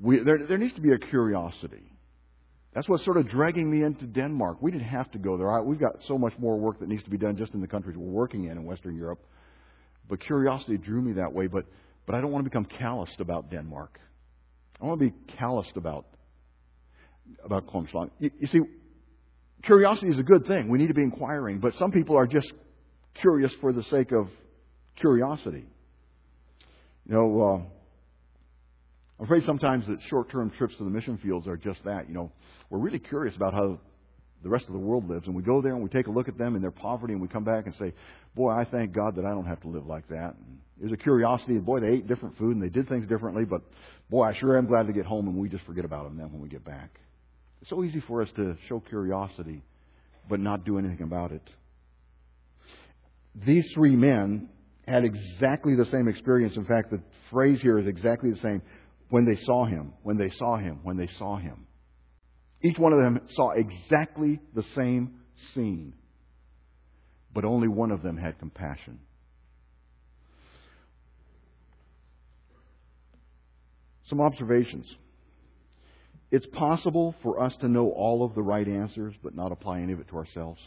[0.00, 1.92] We, there, there needs to be a curiosity.
[2.74, 4.58] That's what's sort of dragging me into Denmark.
[4.60, 5.62] We didn't have to go there.
[5.62, 7.96] We've got so much more work that needs to be done just in the countries
[7.96, 9.20] we're working in in Western Europe.
[10.08, 11.46] But curiosity drew me that way.
[11.46, 11.66] But,
[12.06, 14.00] but I don't want to become calloused about Denmark.
[14.80, 16.06] I want to be calloused about
[17.44, 18.10] about Kwamhlanga.
[18.18, 18.60] You, you see,
[19.62, 20.68] curiosity is a good thing.
[20.68, 22.52] We need to be inquiring, but some people are just
[23.20, 24.28] curious for the sake of
[24.96, 25.64] curiosity.
[27.06, 27.56] You know, uh,
[29.18, 32.08] I'm afraid sometimes that short-term trips to the mission fields are just that.
[32.08, 32.32] You know,
[32.70, 33.78] we're really curious about how
[34.42, 36.28] the rest of the world lives, and we go there and we take a look
[36.28, 37.92] at them in their poverty, and we come back and say,
[38.34, 40.96] "Boy, I thank God that I don't have to live like that." And there's a
[40.96, 41.58] curiosity.
[41.58, 43.60] Boy, they ate different food and they did things differently, but
[44.10, 46.32] boy, I sure am glad to get home, and we just forget about them then
[46.32, 46.98] when we get back.
[47.62, 49.62] It's so easy for us to show curiosity,
[50.28, 51.48] but not do anything about it.
[53.36, 54.48] These three men
[54.88, 56.56] had exactly the same experience.
[56.56, 58.62] In fact, the phrase here is exactly the same.
[59.10, 61.68] When they saw him, when they saw him, when they saw him.
[62.64, 65.20] Each one of them saw exactly the same
[65.54, 65.94] scene,
[67.32, 68.98] but only one of them had compassion.
[74.06, 74.92] Some observations.
[76.32, 79.92] It's possible for us to know all of the right answers, but not apply any
[79.92, 80.60] of it to ourselves.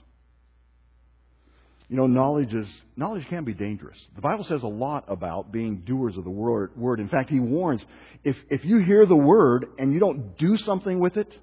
[1.89, 3.97] You know, knowledge is knowledge can be dangerous.
[4.15, 6.99] The Bible says a lot about being doers of the word.
[6.99, 7.83] In fact, he warns
[8.23, 11.33] if if you hear the word and you don't do something with it,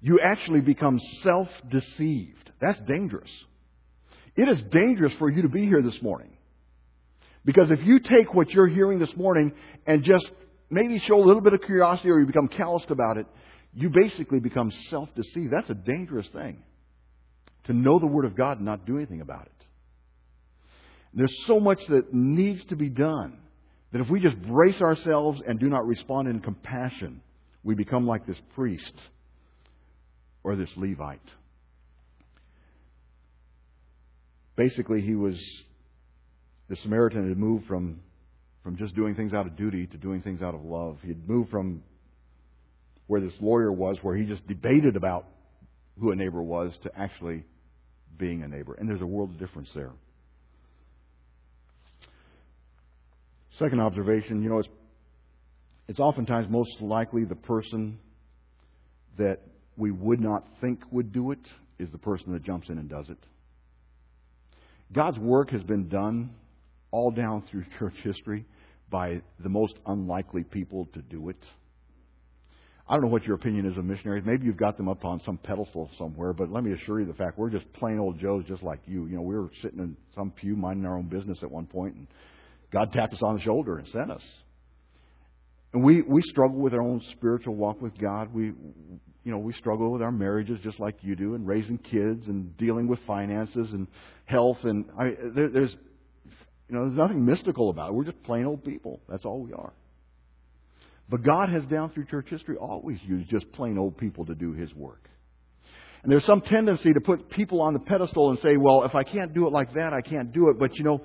[0.00, 2.52] you actually become self-deceived.
[2.60, 3.30] That's dangerous.
[4.36, 6.30] It is dangerous for you to be here this morning.
[7.44, 9.52] Because if you take what you're hearing this morning
[9.84, 10.30] and just
[10.70, 13.26] maybe show a little bit of curiosity or you become calloused about it,
[13.74, 15.52] you basically become self deceived.
[15.52, 16.62] That's a dangerous thing.
[17.64, 19.66] To know the Word of God and not do anything about it.
[21.14, 23.38] There's so much that needs to be done
[23.92, 27.22] that if we just brace ourselves and do not respond in compassion,
[27.64, 28.94] we become like this priest
[30.44, 31.20] or this Levite.
[34.56, 35.38] Basically, he was,
[36.68, 38.00] the Samaritan had moved from,
[38.62, 40.98] from just doing things out of duty to doing things out of love.
[41.02, 41.82] He had moved from
[43.08, 45.26] where this lawyer was, where he just debated about
[45.98, 47.44] who a neighbor was, to actually
[48.16, 48.74] being a neighbor.
[48.74, 49.90] And there's a world of difference there.
[53.58, 54.68] Second observation, you know, it's,
[55.88, 57.98] it's oftentimes most likely the person
[59.16, 59.40] that
[59.76, 61.40] we would not think would do it
[61.78, 63.18] is the person that jumps in and does it.
[64.92, 66.30] God's work has been done
[66.90, 68.44] all down through church history
[68.90, 71.42] by the most unlikely people to do it.
[72.88, 74.24] I don't know what your opinion is of missionaries.
[74.24, 77.12] Maybe you've got them up on some pedestal somewhere, but let me assure you the
[77.12, 79.06] fact we're just plain old Joes just like you.
[79.06, 81.96] You know, we were sitting in some pew minding our own business at one point,
[81.96, 82.06] and
[82.72, 84.22] God tapped us on the shoulder and sent us.
[85.74, 88.32] And we, we struggle with our own spiritual walk with God.
[88.32, 92.26] We, you know, we struggle with our marriages just like you do, and raising kids,
[92.26, 93.86] and dealing with finances and
[94.24, 94.64] health.
[94.64, 95.76] And I, there, there's,
[96.70, 97.94] you know, there's nothing mystical about it.
[97.94, 99.02] We're just plain old people.
[99.10, 99.74] That's all we are.
[101.08, 104.52] But God has, down through church history, always used just plain old people to do
[104.52, 105.08] His work.
[106.02, 109.02] And there's some tendency to put people on the pedestal and say, well, if I
[109.02, 110.58] can't do it like that, I can't do it.
[110.58, 111.02] But you know,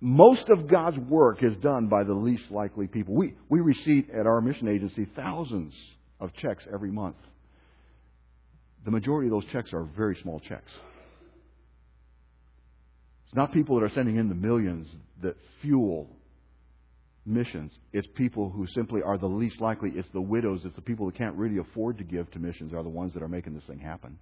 [0.00, 3.14] most of God's work is done by the least likely people.
[3.14, 5.74] We, we receive at our mission agency thousands
[6.18, 7.16] of checks every month.
[8.84, 10.72] The majority of those checks are very small checks.
[13.26, 14.88] It's not people that are sending in the millions
[15.22, 16.10] that fuel
[17.24, 17.72] missions.
[17.92, 19.90] It's people who simply are the least likely.
[19.94, 20.62] It's the widows.
[20.64, 23.22] It's the people who can't really afford to give to missions are the ones that
[23.22, 24.18] are making this thing happen.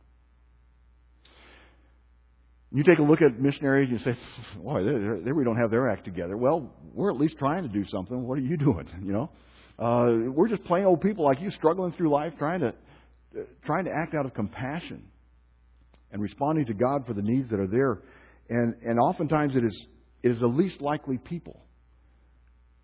[2.72, 4.18] You take a look at missionaries and you say,
[4.62, 6.36] boy, they, we don't have their act together.
[6.36, 8.26] Well, we're at least trying to do something.
[8.26, 8.88] What are you doing?
[9.02, 9.30] You know,
[9.78, 13.84] uh, we're just plain old people like you struggling through life trying to uh, trying
[13.84, 15.04] to act out of compassion
[16.12, 18.02] and responding to God for the needs that are there.
[18.48, 19.86] And, and oftentimes it is,
[20.22, 21.60] it is the least likely people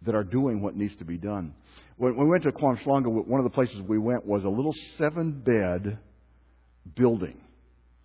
[0.02, 1.54] that are doing what needs to be done.
[1.96, 5.32] When, we went to Kwamhlanga, one of the places we went was a little seven
[5.32, 5.98] bed
[6.94, 7.40] building.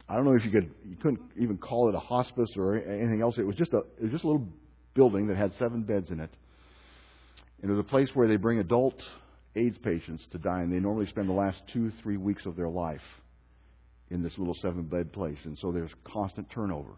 [0.07, 3.21] I don't know if you could you couldn't even call it a hospice or anything
[3.21, 3.37] else.
[3.37, 4.47] It was just a it was just a little
[4.93, 6.29] building that had seven beds in it.
[7.61, 9.01] And it was a place where they bring adult
[9.55, 12.69] AIDS patients to die, and they normally spend the last two, three weeks of their
[12.69, 13.01] life
[14.09, 15.37] in this little seven bed place.
[15.45, 16.91] And so there's constant turnover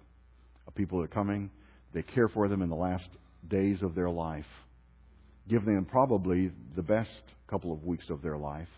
[0.68, 1.52] of people that are coming.
[1.94, 3.08] They care for them in the last
[3.48, 4.46] days of their life,
[5.50, 8.70] giving them probably the best couple of weeks of their life.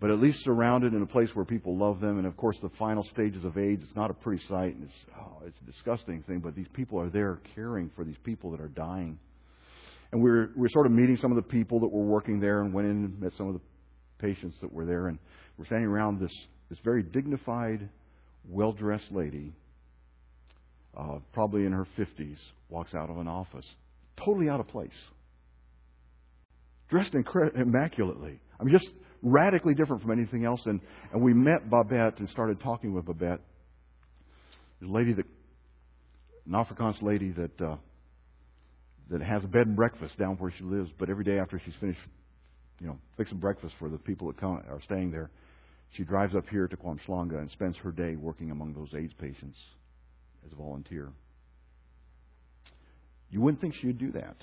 [0.00, 2.70] But at least surrounded in a place where people love them, and of course, the
[2.78, 6.22] final stages of AIDS, it's not a pretty sight, and it's, oh, it's a disgusting
[6.22, 9.18] thing, but these people are there caring for these people that are dying.
[10.12, 12.38] And we were, we were sort of meeting some of the people that were working
[12.38, 13.60] there and went in and met some of the
[14.18, 15.08] patients that were there.
[15.08, 15.18] And
[15.56, 16.32] we're standing around this,
[16.70, 17.88] this very dignified,
[18.48, 19.52] well dressed lady,
[20.96, 23.66] uh, probably in her 50s, walks out of an office,
[24.16, 24.96] totally out of place.
[26.88, 28.40] Dressed immaculately.
[28.58, 28.88] I mean, just
[29.22, 30.62] radically different from anything else.
[30.64, 30.80] And,
[31.12, 33.40] and we met Babette and started talking with Babette.
[34.82, 35.26] a lady that,
[36.46, 37.76] an Afrikaans lady that uh,
[39.10, 41.74] that has a bed and breakfast down where she lives, but every day after she's
[41.80, 42.00] finished,
[42.80, 45.30] you know, fixing breakfast for the people that come, are staying there,
[45.96, 49.56] she drives up here to Kwamhlanga and spends her day working among those AIDS patients
[50.44, 51.10] as a volunteer.
[53.30, 54.36] You wouldn't think she'd do that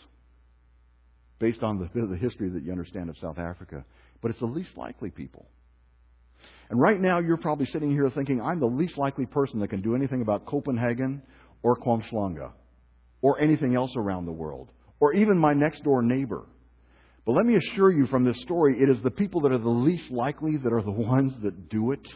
[1.39, 3.83] based on the, the history that you understand of South Africa,
[4.21, 5.45] but it's the least likely people.
[6.69, 9.81] And right now, you're probably sitting here thinking, I'm the least likely person that can
[9.81, 11.21] do anything about Copenhagen
[11.61, 12.51] or Kwamhlanga
[13.21, 14.69] or anything else around the world,
[14.99, 16.43] or even my next door neighbor.
[17.25, 19.67] But let me assure you from this story, it is the people that are the
[19.67, 22.07] least likely that are the ones that do it.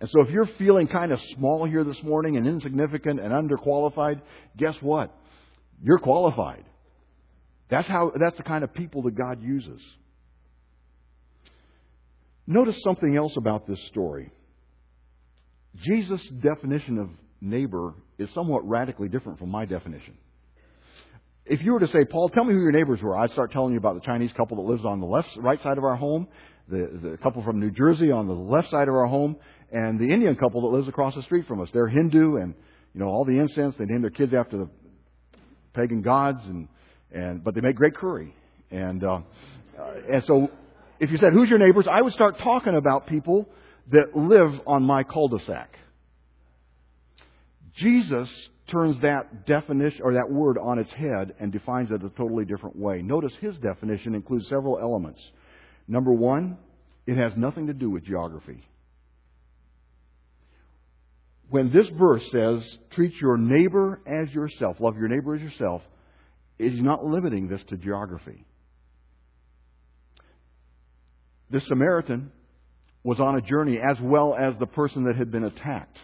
[0.00, 4.20] And so if you're feeling kind of small here this morning and insignificant and underqualified,
[4.56, 5.14] guess what?
[5.82, 6.64] You're qualified.
[7.70, 9.80] That's how that's the kind of people that God uses.
[12.46, 14.32] Notice something else about this story.
[15.76, 17.08] Jesus' definition of
[17.40, 20.14] neighbor is somewhat radically different from my definition.
[21.46, 23.72] If you were to say, Paul, tell me who your neighbors were, I'd start telling
[23.72, 26.28] you about the Chinese couple that lives on the left, right side of our home,
[26.68, 29.36] the, the couple from New Jersey on the left side of our home,
[29.72, 31.68] and the Indian couple that lives across the street from us.
[31.72, 32.54] They're Hindu, and
[32.94, 33.76] you know all the incense.
[33.76, 34.68] They name their kids after the
[35.72, 36.68] pagan gods, and
[37.12, 38.34] and but they make great curry.
[38.70, 39.20] And uh,
[40.12, 40.50] and so,
[40.98, 43.48] if you said who's your neighbors, I would start talking about people
[43.92, 45.76] that live on my cul-de-sac.
[47.74, 52.44] Jesus turns that definition or that word on its head and defines it a totally
[52.44, 53.02] different way.
[53.02, 55.20] Notice his definition includes several elements.
[55.88, 56.58] Number one,
[57.06, 58.62] it has nothing to do with geography.
[61.48, 65.82] When this verse says, treat your neighbor as yourself, love your neighbor as yourself,
[66.60, 68.44] is not limiting this to geography.
[71.50, 72.30] This Samaritan
[73.02, 75.98] was on a journey as well as the person that had been attacked.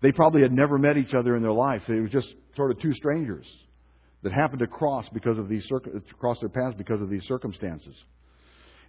[0.00, 1.82] They probably had never met each other in their life.
[1.86, 3.46] They were just sort of two strangers
[4.22, 5.68] that happened to cross because of these
[6.18, 7.94] cross their paths because of these circumstances.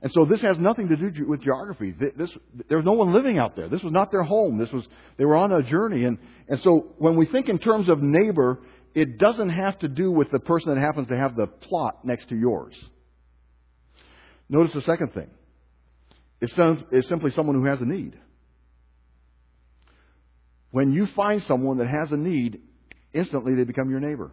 [0.02, 1.92] And so this has nothing to do with geography.
[1.92, 2.30] This,
[2.70, 3.68] there was no one living out there.
[3.68, 4.58] This was not their home.
[4.58, 6.06] This was, they were on a journey.
[6.06, 8.60] And, and so when we think in terms of neighbor,
[8.96, 12.30] it doesn't have to do with the person that happens to have the plot next
[12.30, 12.76] to yours.
[14.50, 15.30] Notice the second thing.
[16.42, 16.56] It's
[17.08, 18.18] simply someone who has a need.
[20.72, 22.62] When you find someone that has a need,
[23.14, 24.32] instantly they become your neighbor.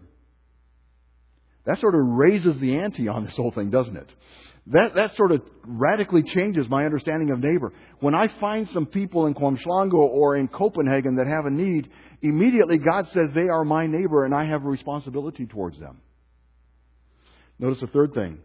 [1.64, 4.08] That sort of raises the ante on this whole thing, doesn't it?
[4.68, 7.72] That, that sort of radically changes my understanding of neighbor.
[8.00, 11.88] When I find some people in Kwamhlanga or in Copenhagen that have a need,
[12.20, 16.00] immediately God says they are my neighbor and I have a responsibility towards them.
[17.60, 18.38] Notice the third thing.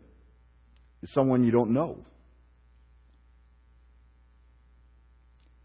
[1.02, 2.06] It's someone you don't know.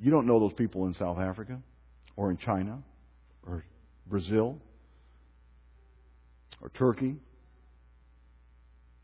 [0.01, 1.59] You don't know those people in South Africa
[2.16, 2.79] or in China
[3.47, 3.64] or
[4.07, 4.59] Brazil
[6.63, 7.17] or Turkey.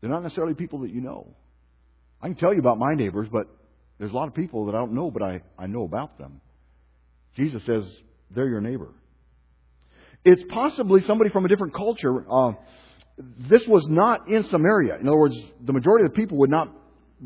[0.03, 1.33] They're not necessarily people that you know.
[2.21, 3.47] I can tell you about my neighbors, but
[3.97, 6.41] there's a lot of people that I don't know, but I, I know about them.
[7.37, 7.85] Jesus says
[8.29, 8.89] they're your neighbor.
[10.25, 12.29] It's possibly somebody from a different culture.
[12.29, 12.51] Uh,
[13.49, 14.97] this was not in Samaria.
[14.99, 16.69] In other words, the majority of the people would not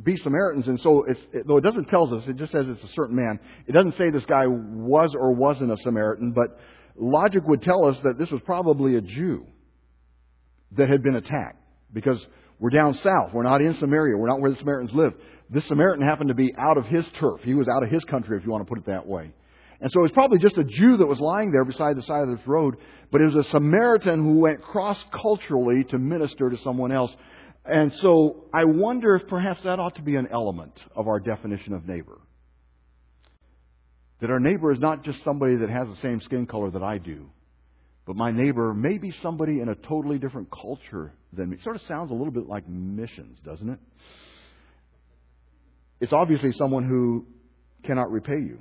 [0.04, 2.90] be Samaritans, and so it, though it doesn't tell us, it just says it's a
[2.90, 3.40] certain man.
[3.66, 6.60] It doesn't say this guy was or wasn't a Samaritan, but
[6.96, 9.48] logic would tell us that this was probably a Jew
[10.74, 11.64] that had been attacked.
[11.92, 12.24] Because
[12.60, 13.34] We're down south.
[13.34, 14.18] We're not in Samaria.
[14.18, 15.14] We're not where the Samaritans live.
[15.50, 17.42] This Samaritan happened to be out of his turf.
[17.44, 19.32] He was out of his country, if you want to put it that way.
[19.80, 22.24] And so it was probably just a Jew that was lying there beside the side
[22.24, 22.78] of this road,
[23.12, 27.16] but it was a Samaritan who went cross culturally to minister to someone else.
[27.64, 31.74] And so I wonder if perhaps that ought to be an element of our definition
[31.74, 32.20] of neighbor.
[34.20, 36.98] That our neighbor is not just somebody that has the same skin color that I
[36.98, 37.30] do,
[38.08, 41.58] but my neighbor may be somebody in a totally different culture than me.
[41.58, 43.80] It sort of sounds a little bit like missions, doesn't it?
[46.00, 47.28] It's obviously someone who
[47.84, 48.60] cannot repay you.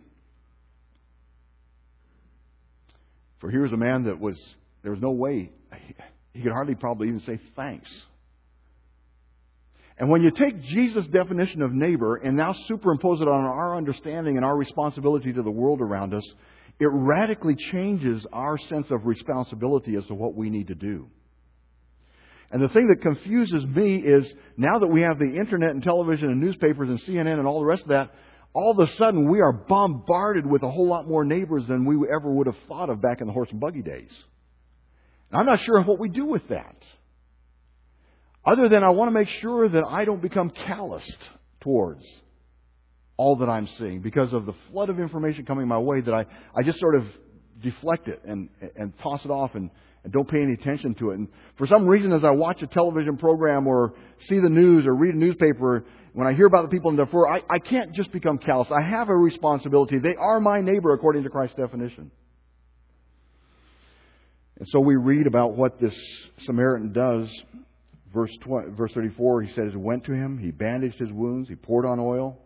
[3.39, 4.37] For here was a man that was,
[4.83, 5.53] there was no way,
[6.33, 7.89] he could hardly probably even say thanks.
[9.97, 14.37] And when you take Jesus' definition of neighbor and now superimpose it on our understanding
[14.37, 16.25] and our responsibility to the world around us,
[16.79, 21.09] it radically changes our sense of responsibility as to what we need to do.
[22.51, 26.29] And the thing that confuses me is now that we have the internet and television
[26.29, 28.11] and newspapers and CNN and all the rest of that,
[28.53, 31.97] all of a sudden we are bombarded with a whole lot more neighbors than we
[32.09, 34.13] ever would have thought of back in the horse and buggy days.
[35.31, 36.77] And I'm not sure what we do with that.
[38.45, 41.19] Other than I want to make sure that I don't become calloused
[41.61, 42.07] towards
[43.17, 46.27] all that I'm seeing because of the flood of information coming my way that I,
[46.55, 47.05] I just sort of
[47.63, 49.71] deflect it and, and toss it off and,
[50.05, 51.19] and don't pay any attention to it.
[51.19, 54.95] And for some reason, as I watch a television program or see the news or
[54.95, 58.13] read a newspaper, when I hear about the people in Darfur, I, I can't just
[58.13, 58.69] become callous.
[58.71, 59.99] I have a responsibility.
[59.99, 62.11] They are my neighbor according to Christ's definition.
[64.59, 65.95] And so we read about what this
[66.41, 67.31] Samaritan does.
[68.15, 71.85] Verse, 20, verse 34, he says, went to him, he bandaged his wounds, he poured
[71.85, 72.41] on oil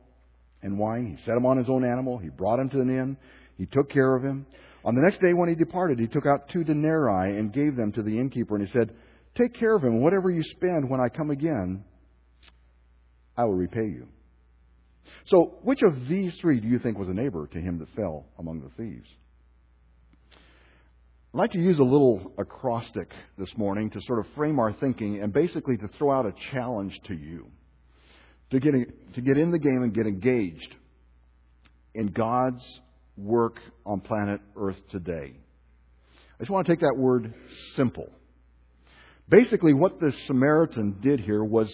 [0.62, 3.16] and wine, he set him on his own animal, he brought him to an inn,
[3.56, 4.46] he took care of him.
[4.84, 7.92] On the next day, when he departed, he took out two denarii and gave them
[7.92, 8.94] to the innkeeper, and he said,
[9.36, 10.00] Take care of him.
[10.00, 11.84] Whatever you spend when I come again,
[13.36, 14.08] I will repay you.
[15.26, 18.26] So, which of these three do you think was a neighbor to him that fell
[18.38, 19.08] among the thieves?
[21.32, 25.22] I'd like to use a little acrostic this morning to sort of frame our thinking
[25.22, 27.46] and basically to throw out a challenge to you
[28.50, 30.74] to get, to get in the game and get engaged
[31.94, 32.80] in God's
[33.16, 35.34] work on planet Earth today.
[36.38, 37.34] I just want to take that word
[37.76, 38.08] simple.
[39.28, 41.68] Basically, what the Samaritan did here was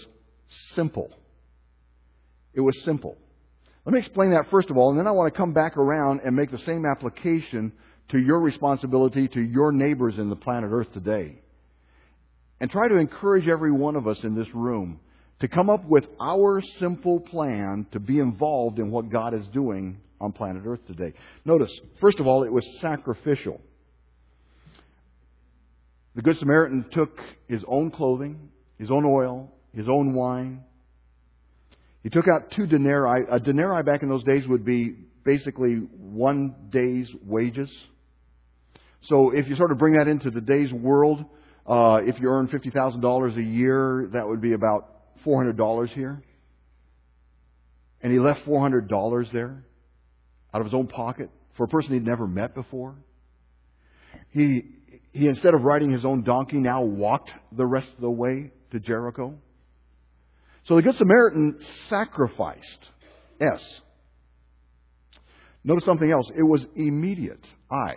[0.75, 1.11] simple.
[2.53, 3.17] It was simple.
[3.85, 6.21] Let me explain that first of all, and then I want to come back around
[6.25, 7.73] and make the same application
[8.09, 11.41] to your responsibility to your neighbors in the planet Earth today.
[12.61, 15.01] And try to encourage every one of us in this room
[15.41, 19.99] to come up with our simple plan to be involved in what God is doing
[20.21, 21.13] on planet Earth today.
[21.45, 21.71] Notice,
[22.01, 23.61] first of all, it was sacrificial.
[26.15, 30.65] The Good Samaritan took his own clothing, his own oil, his own wine.
[32.03, 33.27] He took out two denarii.
[33.31, 37.71] A denarii back in those days would be basically one day's wages.
[39.03, 41.23] So if you sort of bring that into today's world,
[41.67, 46.23] uh, if you earn $50,000 a year, that would be about $400 here.
[48.01, 49.65] And he left $400 there
[50.53, 52.95] out of his own pocket for a person he'd never met before.
[54.31, 54.63] He,
[55.13, 58.81] he, instead of riding his own donkey, now walked the rest of the way to
[58.81, 59.35] Jericho.
[60.65, 61.59] So the Good Samaritan
[61.89, 62.89] sacrificed.
[63.41, 63.81] S.
[65.63, 66.31] Notice something else.
[66.37, 67.45] It was immediate.
[67.71, 67.97] I.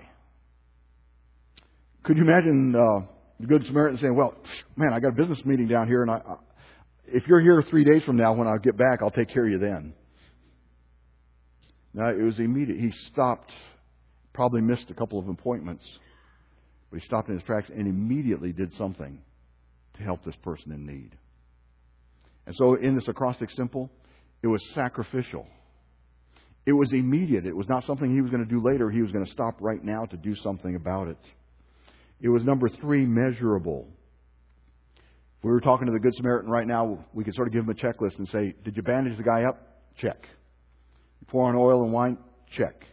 [2.04, 3.06] Could you imagine uh,
[3.40, 4.36] the Good Samaritan saying, Well,
[4.76, 6.36] man, I got a business meeting down here, and I, I,
[7.14, 9.52] if you're here three days from now, when I get back, I'll take care of
[9.52, 9.94] you then.
[11.94, 12.80] Now, it was immediate.
[12.80, 13.52] He stopped,
[14.34, 15.84] probably missed a couple of appointments,
[16.90, 19.20] but he stopped in his tracks and immediately did something
[19.98, 21.12] to help this person in need.
[22.46, 23.90] And so, in this acrostic simple,
[24.42, 25.48] it was sacrificial.
[26.66, 27.46] It was immediate.
[27.46, 28.90] It was not something he was going to do later.
[28.90, 31.18] He was going to stop right now to do something about it.
[32.22, 33.88] It was number three, measurable.
[35.40, 37.64] If we were talking to the Good Samaritan right now, we could sort of give
[37.64, 39.58] him a checklist and say, Did you bandage the guy up?
[39.98, 40.28] Check.
[41.22, 42.18] You pour on oil and wine?
[42.52, 42.84] Check.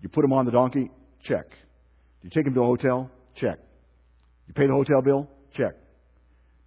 [0.00, 0.88] You put him on the donkey?
[1.24, 1.46] Check.
[2.22, 3.10] You take him to a hotel?
[3.34, 3.58] Check.
[4.46, 5.28] You pay the hotel bill?
[5.56, 5.74] Check.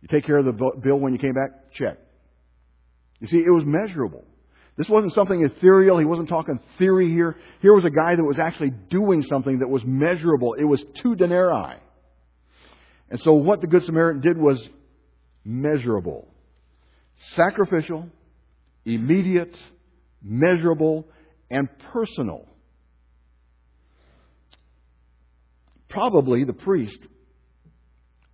[0.02, 1.72] You take care of the bill when you came back?
[1.72, 1.98] Check.
[3.22, 4.26] You see, it was measurable.
[4.76, 6.00] This wasn't something ethereal.
[6.00, 7.38] He wasn't talking theory here.
[7.62, 10.56] Here was a guy that was actually doing something that was measurable.
[10.56, 11.78] It was two denarii.
[13.10, 14.68] And so what the Good Samaritan did was
[15.46, 16.28] measurable,
[17.36, 18.10] sacrificial,
[18.86, 19.56] immediate,
[20.22, 21.08] measurable,
[21.50, 22.48] and personal.
[25.90, 27.00] Probably the priest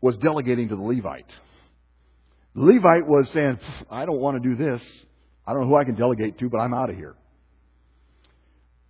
[0.01, 1.29] was delegating to the Levite.
[2.55, 3.59] The Levite was saying,
[3.91, 4.81] I don't want to do this.
[5.45, 7.15] I don't know who I can delegate to, but I'm out of here.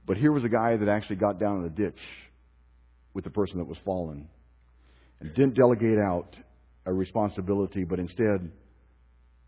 [0.05, 1.99] But here was a guy that actually got down in the ditch
[3.13, 4.27] with the person that was fallen
[5.19, 6.35] and didn't delegate out
[6.85, 8.51] a responsibility, but instead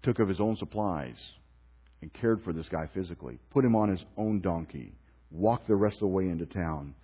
[0.04, 1.16] took of his own supplies
[2.02, 4.94] and cared for this guy physically, put him on his own donkey,
[5.30, 6.96] walked the rest of the way into town.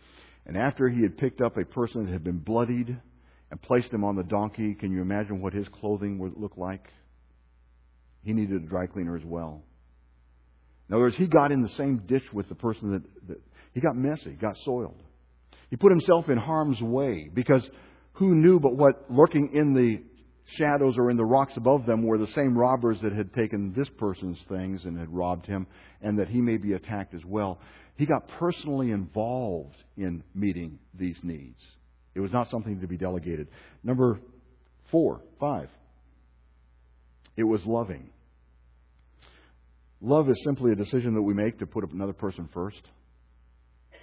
[0.45, 2.97] And after he had picked up a person that had been bloodied
[3.51, 6.88] and placed him on the donkey, can you imagine what his clothing would look like?
[8.23, 9.63] He needed a dry cleaner as well.
[10.89, 13.41] In other words, he got in the same ditch with the person that, that
[13.73, 15.01] he got messy, got soiled.
[15.69, 17.67] He put himself in harm's way because
[18.13, 20.01] who knew but what lurking in the
[20.56, 23.89] shadows or in the rocks above them were the same robbers that had taken this
[23.98, 25.68] person's things and had robbed him,
[26.02, 27.60] and that he may be attacked as well.
[27.98, 31.60] He got personally involved in meeting these needs.
[32.16, 33.48] It was not something to be delegated.
[33.84, 34.20] Number
[34.91, 35.70] four, five,
[37.36, 38.10] it was loving.
[40.02, 42.82] Love is simply a decision that we make to put another person first.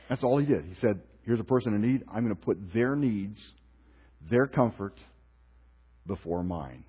[0.09, 0.65] That's all he did.
[0.65, 2.03] He said, Here's a person in need.
[2.09, 3.39] I'm going to put their needs,
[4.31, 4.95] their comfort,
[6.07, 6.85] before mine.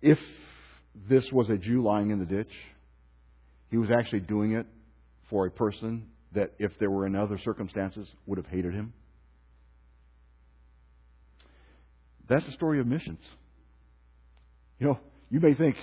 [0.00, 0.18] If
[1.08, 2.52] this was a Jew lying in the ditch,
[3.70, 4.66] he was actually doing it
[5.30, 8.92] for a person that, if there were in other circumstances, would have hated him.
[12.28, 13.20] That's the story of missions.
[14.78, 14.98] You know,
[15.30, 15.76] you may think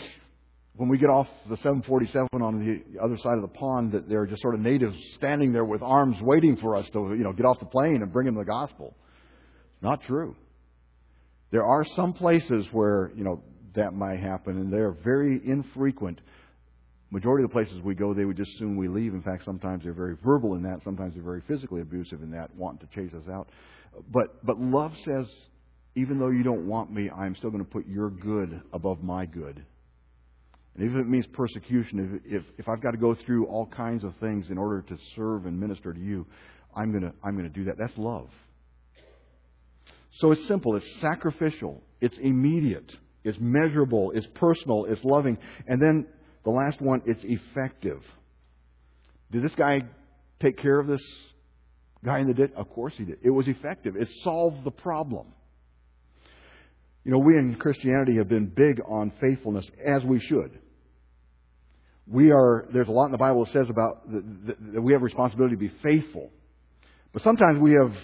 [0.75, 4.21] when we get off the 747 on the other side of the pond that there
[4.21, 7.33] are just sort of natives standing there with arms waiting for us to, you know,
[7.33, 8.95] get off the plane and bring them the gospel.
[9.81, 10.35] Not true.
[11.51, 13.43] There are some places where, you know,
[13.75, 16.19] that might happen, and they're very infrequent.
[17.09, 19.13] Majority of the places we go, they would just soon we leave.
[19.13, 20.81] In fact, sometimes they're very verbal in that.
[20.83, 23.49] Sometimes they're very physically abusive in that, wanting to chase us out.
[24.09, 25.27] But but love says,
[25.95, 29.25] even though you don't want me, I'm still going to put your good above my
[29.25, 29.65] good.
[30.75, 33.65] And even if it means persecution, if, if, if I've got to go through all
[33.65, 36.25] kinds of things in order to serve and minister to you,
[36.73, 37.77] I'm going to, I'm going to do that.
[37.77, 38.29] That's love.
[40.11, 42.91] So it's simple, it's sacrificial, it's immediate,
[43.23, 45.37] it's measurable, it's personal, it's loving.
[45.67, 46.07] And then
[46.43, 48.01] the last one, it's effective.
[49.31, 49.81] Did this guy
[50.41, 51.01] take care of this
[52.03, 52.51] guy in the ditch?
[52.55, 53.19] Of course he did.
[53.23, 55.27] It was effective, it solved the problem.
[57.03, 60.59] You know, we in Christianity have been big on faithfulness, as we should.
[62.05, 65.05] We are, there's a lot in the Bible that says about that we have a
[65.05, 66.29] responsibility to be faithful.
[67.13, 67.95] But sometimes we have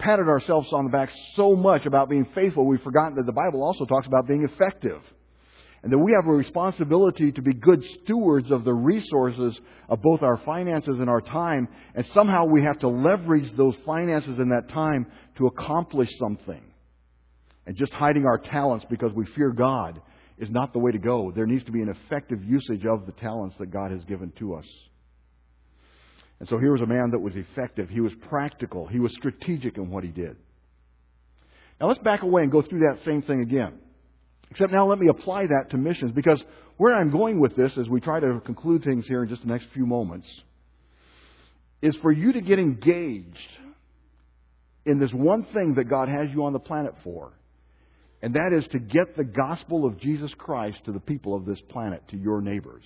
[0.00, 3.62] patted ourselves on the back so much about being faithful, we've forgotten that the Bible
[3.62, 5.00] also talks about being effective.
[5.82, 10.22] And that we have a responsibility to be good stewards of the resources of both
[10.22, 11.68] our finances and our time.
[11.94, 15.06] And somehow we have to leverage those finances and that time
[15.38, 16.60] to accomplish something.
[17.66, 20.02] And just hiding our talents because we fear God
[20.36, 21.32] is not the way to go.
[21.34, 24.54] There needs to be an effective usage of the talents that God has given to
[24.56, 24.66] us.
[26.40, 27.90] And so here was a man that was effective.
[27.90, 28.86] He was practical.
[28.86, 30.36] He was strategic in what he did.
[31.80, 33.78] Now let's back away and go through that same thing again.
[34.50, 36.42] Except now let me apply that to missions because
[36.76, 39.48] where I'm going with this as we try to conclude things here in just the
[39.48, 40.26] next few moments
[41.82, 43.36] is for you to get engaged
[44.84, 47.32] in this one thing that God has you on the planet for.
[48.22, 51.60] And that is to get the gospel of Jesus Christ to the people of this
[51.68, 52.84] planet, to your neighbors.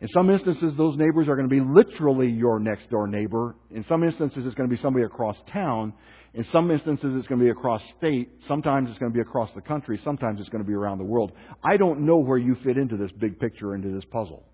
[0.00, 3.54] In some instances, those neighbors are going to be literally your next door neighbor.
[3.70, 5.92] In some instances, it's going to be somebody across town.
[6.32, 8.30] In some instances, it's going to be across state.
[8.48, 10.00] Sometimes it's going to be across the country.
[10.02, 11.32] Sometimes it's going to be around the world.
[11.62, 14.44] I don't know where you fit into this big picture, into this puzzle.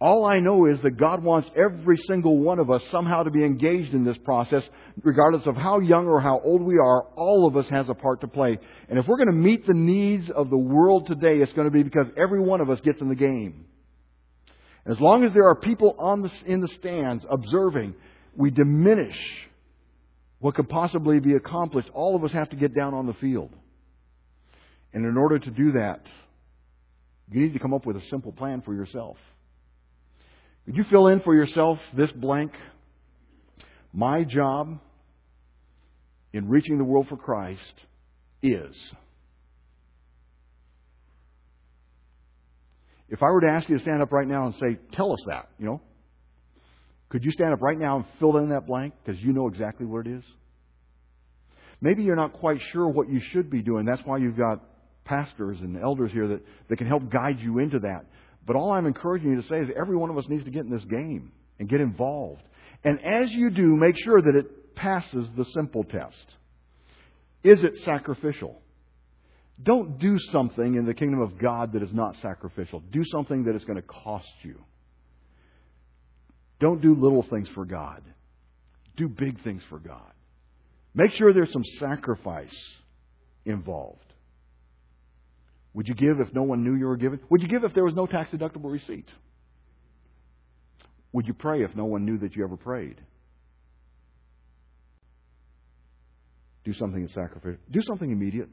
[0.00, 3.44] All I know is that God wants every single one of us somehow to be
[3.44, 4.68] engaged in this process,
[5.02, 7.02] regardless of how young or how old we are.
[7.16, 8.58] All of us has a part to play.
[8.88, 11.72] And if we're going to meet the needs of the world today, it's going to
[11.72, 13.64] be because every one of us gets in the game.
[14.86, 17.94] As long as there are people on the, in the stands observing,
[18.36, 19.18] we diminish
[20.40, 21.88] what could possibly be accomplished.
[21.94, 23.50] All of us have to get down on the field.
[24.92, 26.02] And in order to do that,
[27.30, 29.16] you need to come up with a simple plan for yourself.
[30.66, 32.52] Could you fill in for yourself this blank?
[33.92, 34.78] My job
[36.32, 37.74] in reaching the world for Christ
[38.42, 38.76] is.
[43.08, 45.22] If I were to ask you to stand up right now and say, tell us
[45.26, 45.80] that, you know,
[47.10, 49.86] could you stand up right now and fill in that blank because you know exactly
[49.86, 50.24] what it is?
[51.80, 53.84] Maybe you're not quite sure what you should be doing.
[53.84, 54.60] That's why you've got
[55.04, 58.06] pastors and elders here that, that can help guide you into that.
[58.46, 60.64] But all I'm encouraging you to say is every one of us needs to get
[60.64, 62.42] in this game and get involved.
[62.84, 66.34] And as you do, make sure that it passes the simple test.
[67.42, 68.60] Is it sacrificial?
[69.62, 72.80] Don't do something in the kingdom of God that is not sacrificial.
[72.80, 74.60] Do something that is going to cost you.
[76.60, 78.02] Don't do little things for God.
[78.96, 80.12] Do big things for God.
[80.94, 82.56] Make sure there's some sacrifice
[83.44, 84.00] involved.
[85.74, 87.18] Would you give if no one knew you were giving?
[87.30, 89.08] Would you give if there was no tax deductible receipt?
[91.12, 93.00] Would you pray if no one knew that you ever prayed?
[96.64, 97.56] Do something in sacrifice.
[97.70, 98.48] Do something immediate.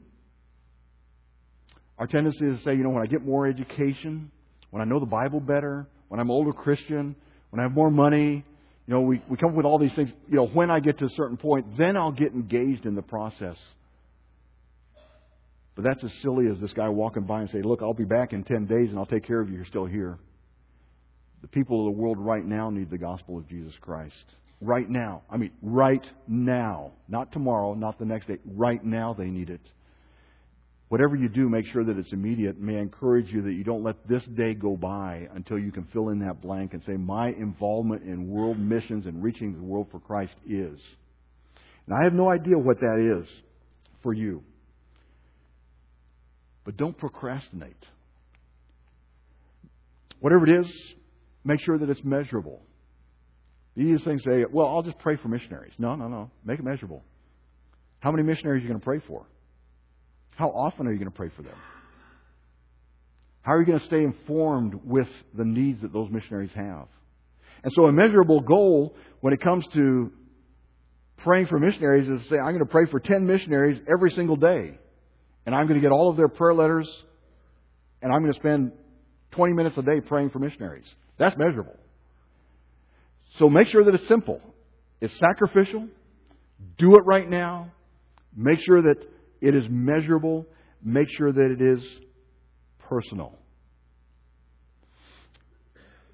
[2.02, 4.32] Our tendency is to say, you know, when I get more education,
[4.70, 7.14] when I know the Bible better, when I'm older Christian,
[7.50, 8.44] when I have more money,
[8.88, 10.10] you know, we, we come up with all these things.
[10.28, 13.02] You know, when I get to a certain point, then I'll get engaged in the
[13.02, 13.56] process.
[15.76, 18.32] But that's as silly as this guy walking by and say, Look, I'll be back
[18.32, 19.54] in 10 days and I'll take care of you.
[19.54, 20.18] You're still here.
[21.42, 24.24] The people of the world right now need the gospel of Jesus Christ.
[24.60, 25.22] Right now.
[25.30, 26.94] I mean, right now.
[27.06, 28.38] Not tomorrow, not the next day.
[28.44, 29.62] Right now they need it.
[30.92, 32.60] Whatever you do, make sure that it's immediate.
[32.60, 35.84] May I encourage you that you don't let this day go by until you can
[35.84, 39.86] fill in that blank and say, My involvement in world missions and reaching the world
[39.90, 40.78] for Christ is.
[41.86, 43.26] And I have no idea what that is
[44.02, 44.42] for you.
[46.66, 47.86] But don't procrastinate.
[50.20, 50.92] Whatever it is,
[51.42, 52.60] make sure that it's measurable.
[53.76, 55.72] The easiest thing to say, well, I'll just pray for missionaries.
[55.78, 56.30] No, no, no.
[56.44, 57.02] Make it measurable.
[58.00, 59.24] How many missionaries are you going to pray for?
[60.42, 61.54] How often are you going to pray for them?
[63.42, 66.88] How are you going to stay informed with the needs that those missionaries have?
[67.62, 70.10] And so, a measurable goal when it comes to
[71.18, 74.34] praying for missionaries is to say, I'm going to pray for 10 missionaries every single
[74.34, 74.76] day.
[75.46, 76.90] And I'm going to get all of their prayer letters,
[78.02, 78.72] and I'm going to spend
[79.36, 80.92] 20 minutes a day praying for missionaries.
[81.18, 81.78] That's measurable.
[83.38, 84.40] So make sure that it's simple.
[85.00, 85.86] It's sacrificial.
[86.78, 87.70] Do it right now.
[88.34, 88.96] Make sure that
[89.42, 90.46] it is measurable.
[90.82, 91.86] Make sure that it is
[92.88, 93.38] personal.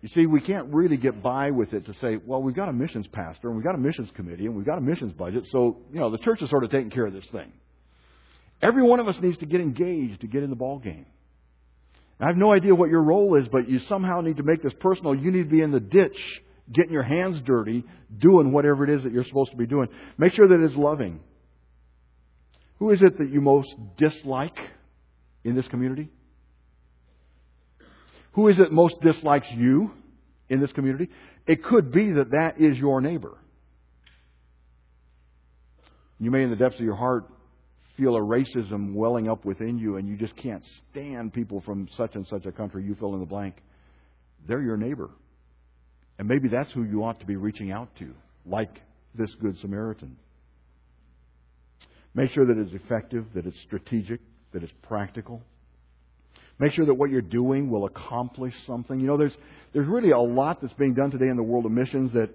[0.01, 2.73] You see, we can't really get by with it to say, well, we've got a
[2.73, 5.79] missions pastor and we've got a missions committee and we've got a missions budget, so,
[5.93, 7.53] you know, the church is sort of taking care of this thing.
[8.63, 11.07] Every one of us needs to get engaged to get in the ball game.
[12.21, 14.75] I have no idea what your role is, but you somehow need to make this
[14.81, 15.15] personal.
[15.15, 16.19] You need to be in the ditch,
[16.73, 17.85] getting your hands dirty,
[18.19, 19.89] doing whatever it is that you're supposed to be doing.
[20.17, 21.21] Make sure that it's loving.
[22.79, 24.57] Who is it that you most dislike
[25.45, 26.11] in this community?
[28.33, 29.91] Who is it most dislikes you
[30.49, 31.09] in this community?
[31.47, 33.37] It could be that that is your neighbor.
[36.21, 37.25] You may, in the depths of your heart,
[37.97, 42.15] feel a racism welling up within you and you just can't stand people from such
[42.15, 43.57] and such a country, you fill in the blank.
[44.47, 45.11] They're your neighbor.
[46.19, 48.15] And maybe that's who you ought to be reaching out to,
[48.47, 48.81] like
[49.15, 50.17] this Good Samaritan.
[52.19, 54.19] Make sure that it's effective, that it's strategic,
[54.53, 55.41] that it's practical.
[56.59, 58.99] Make sure that what you're doing will accomplish something.
[58.99, 59.37] You know, there's,
[59.73, 62.31] there's really a lot that's being done today in the world of missions that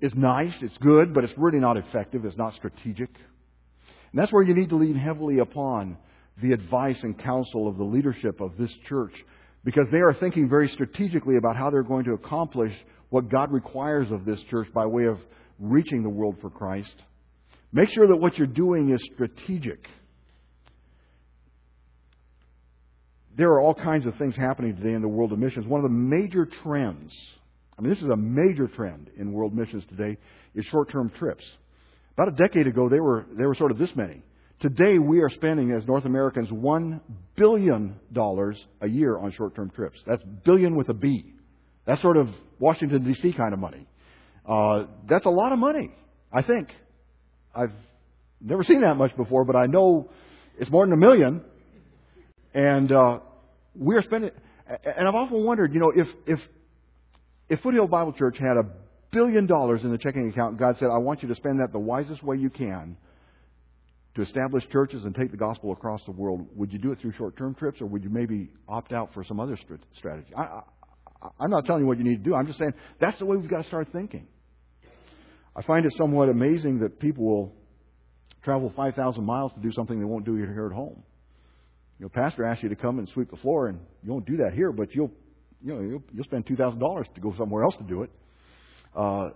[0.00, 3.10] is nice, it's good, but it's really not effective, it's not strategic.
[3.10, 5.98] And that's where you need to lean heavily upon
[6.42, 9.12] the advice and counsel of the leadership of this church
[9.64, 12.72] because they are thinking very strategically about how they're going to accomplish
[13.10, 15.18] what God requires of this church by way of
[15.58, 16.94] reaching the world for Christ.
[17.72, 19.86] Make sure that what you're doing is strategic.
[23.36, 25.66] There are all kinds of things happening today in the world of missions.
[25.66, 27.12] One of the major trends,
[27.78, 30.16] I mean, this is a major trend in world missions today,
[30.54, 31.44] is short term trips.
[32.14, 34.22] About a decade ago, they were, they were sort of this many.
[34.58, 37.00] Today, we are spending, as North Americans, $1
[37.36, 37.96] billion
[38.80, 39.98] a year on short term trips.
[40.06, 41.34] That's billion with a B.
[41.86, 43.34] That's sort of Washington, D.C.
[43.34, 43.86] kind of money.
[44.48, 45.90] Uh, that's a lot of money,
[46.32, 46.70] I think.
[47.56, 47.72] I've
[48.40, 50.10] never seen that much before, but I know
[50.58, 51.42] it's more than a million.
[52.54, 53.20] And uh,
[53.74, 54.30] we're spending,
[54.66, 56.38] and I've often wondered, you know, if, if,
[57.48, 58.66] if Foothill Bible Church had a
[59.16, 60.58] billion dollars in the checking account.
[60.58, 62.96] God said, I want you to spend that the wisest way you can
[64.14, 66.46] to establish churches and take the gospel across the world.
[66.54, 69.24] Would you do it through short term trips or would you maybe opt out for
[69.24, 69.58] some other
[69.96, 70.28] strategy?
[70.36, 70.62] I, I,
[71.40, 72.34] I'm not telling you what you need to do.
[72.34, 74.26] I'm just saying that's the way we've got to start thinking.
[75.56, 77.52] I find it somewhat amazing that people will
[78.44, 81.02] travel 5,000 miles to do something they won't do here at home.
[81.98, 84.36] You know, pastor asks you to come and sweep the floor, and you won't do
[84.36, 85.10] that here, but you'll,
[85.62, 88.10] you know, you'll, you'll spend $2,000 to go somewhere else to do it.
[88.94, 89.30] Uh,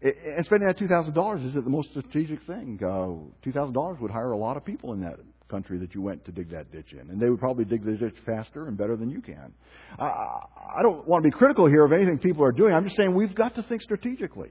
[0.00, 2.78] and spending that $2,000 isn't the most strategic thing.
[2.82, 5.16] Uh, $2,000 would hire a lot of people in that
[5.50, 7.10] country that you went to dig that ditch in.
[7.10, 9.52] And they would probably dig the ditch faster and better than you can.
[9.98, 12.72] I don't want to be critical here of anything people are doing.
[12.74, 14.50] I'm just saying we've got to think strategically.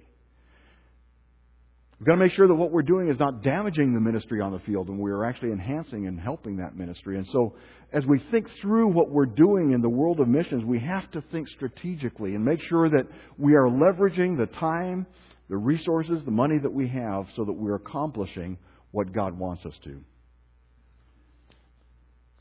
[2.00, 4.52] We've got to make sure that what we're doing is not damaging the ministry on
[4.52, 7.18] the field and we're actually enhancing and helping that ministry.
[7.18, 7.56] And so,
[7.94, 11.22] as we think through what we're doing in the world of missions, we have to
[11.32, 15.08] think strategically and make sure that we are leveraging the time,
[15.48, 18.58] the resources, the money that we have so that we're accomplishing
[18.92, 20.02] what God wants us to.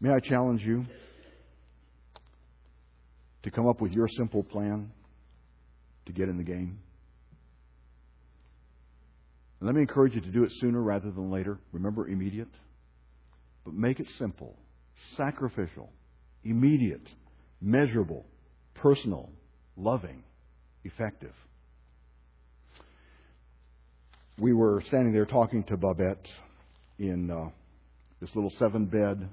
[0.01, 0.85] May I challenge you
[3.45, 4.91] to come up with your simple plan
[6.07, 6.81] to get in the game?
[9.65, 11.59] And let me encourage you to do it sooner rather than later.
[11.73, 12.51] Remember, immediate.
[13.65, 14.59] But make it simple,
[15.17, 15.91] sacrificial,
[16.45, 17.09] immediate,
[17.63, 18.27] measurable,
[18.75, 19.31] personal,
[19.75, 20.23] loving,
[20.85, 21.33] effective.
[24.39, 26.29] We were standing there talking to Babette
[26.99, 27.49] in uh,
[28.21, 29.31] this little seven bed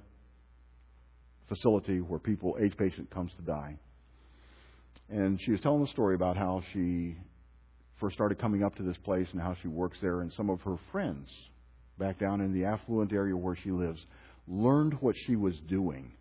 [1.50, 3.76] facility where people, AIDS patient, comes to die.
[5.10, 7.18] And she was telling the story about how she
[8.02, 10.60] first started coming up to this place and how she works there, and some of
[10.62, 11.30] her friends
[11.97, 14.04] back down in the affluent area where she lives
[14.47, 16.12] learned what she was doing.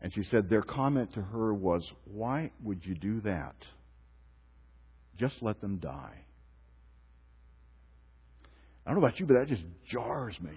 [0.00, 3.56] And she said their comment to her was, Why would you do that?
[5.18, 6.24] Just let them die.
[8.86, 10.52] I don't know about you, but that just jars me.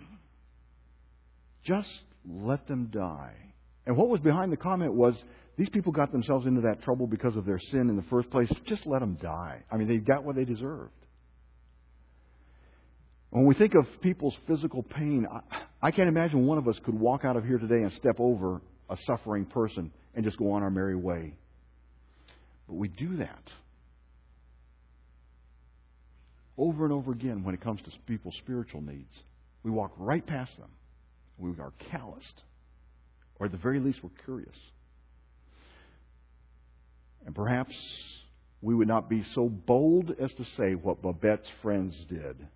[1.63, 1.89] Just
[2.25, 3.33] let them die.
[3.85, 5.21] And what was behind the comment was
[5.61, 8.51] these people got themselves into that trouble because of their sin in the first place.
[8.65, 9.61] Just let them die.
[9.71, 10.89] I mean, they got what they deserved.
[13.29, 16.99] When we think of people's physical pain, I, I can't imagine one of us could
[16.99, 18.59] walk out of here today and step over
[18.89, 21.35] a suffering person and just go on our merry way.
[22.67, 23.43] But we do that
[26.57, 29.13] over and over again when it comes to people's spiritual needs.
[29.61, 30.69] We walk right past them.
[31.37, 32.41] We are calloused.
[33.39, 34.55] Or at the very least, we're curious.
[37.25, 37.73] And perhaps
[38.61, 42.47] we would not be so bold as to say what Babette's friends did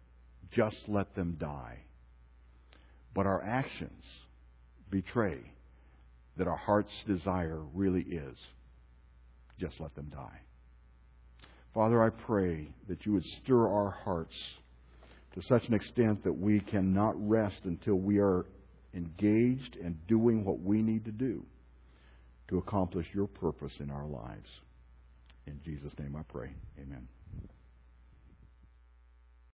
[0.51, 1.79] just let them die.
[3.13, 4.03] But our actions
[4.89, 5.39] betray
[6.37, 8.37] that our heart's desire really is
[9.59, 10.39] just let them die.
[11.73, 14.35] Father, I pray that you would stir our hearts
[15.33, 18.45] to such an extent that we cannot rest until we are
[18.93, 21.43] engaged and doing what we need to do
[22.47, 24.49] to accomplish your purpose in our lives.
[25.47, 26.49] In Jesus' name I pray.
[26.79, 27.07] Amen.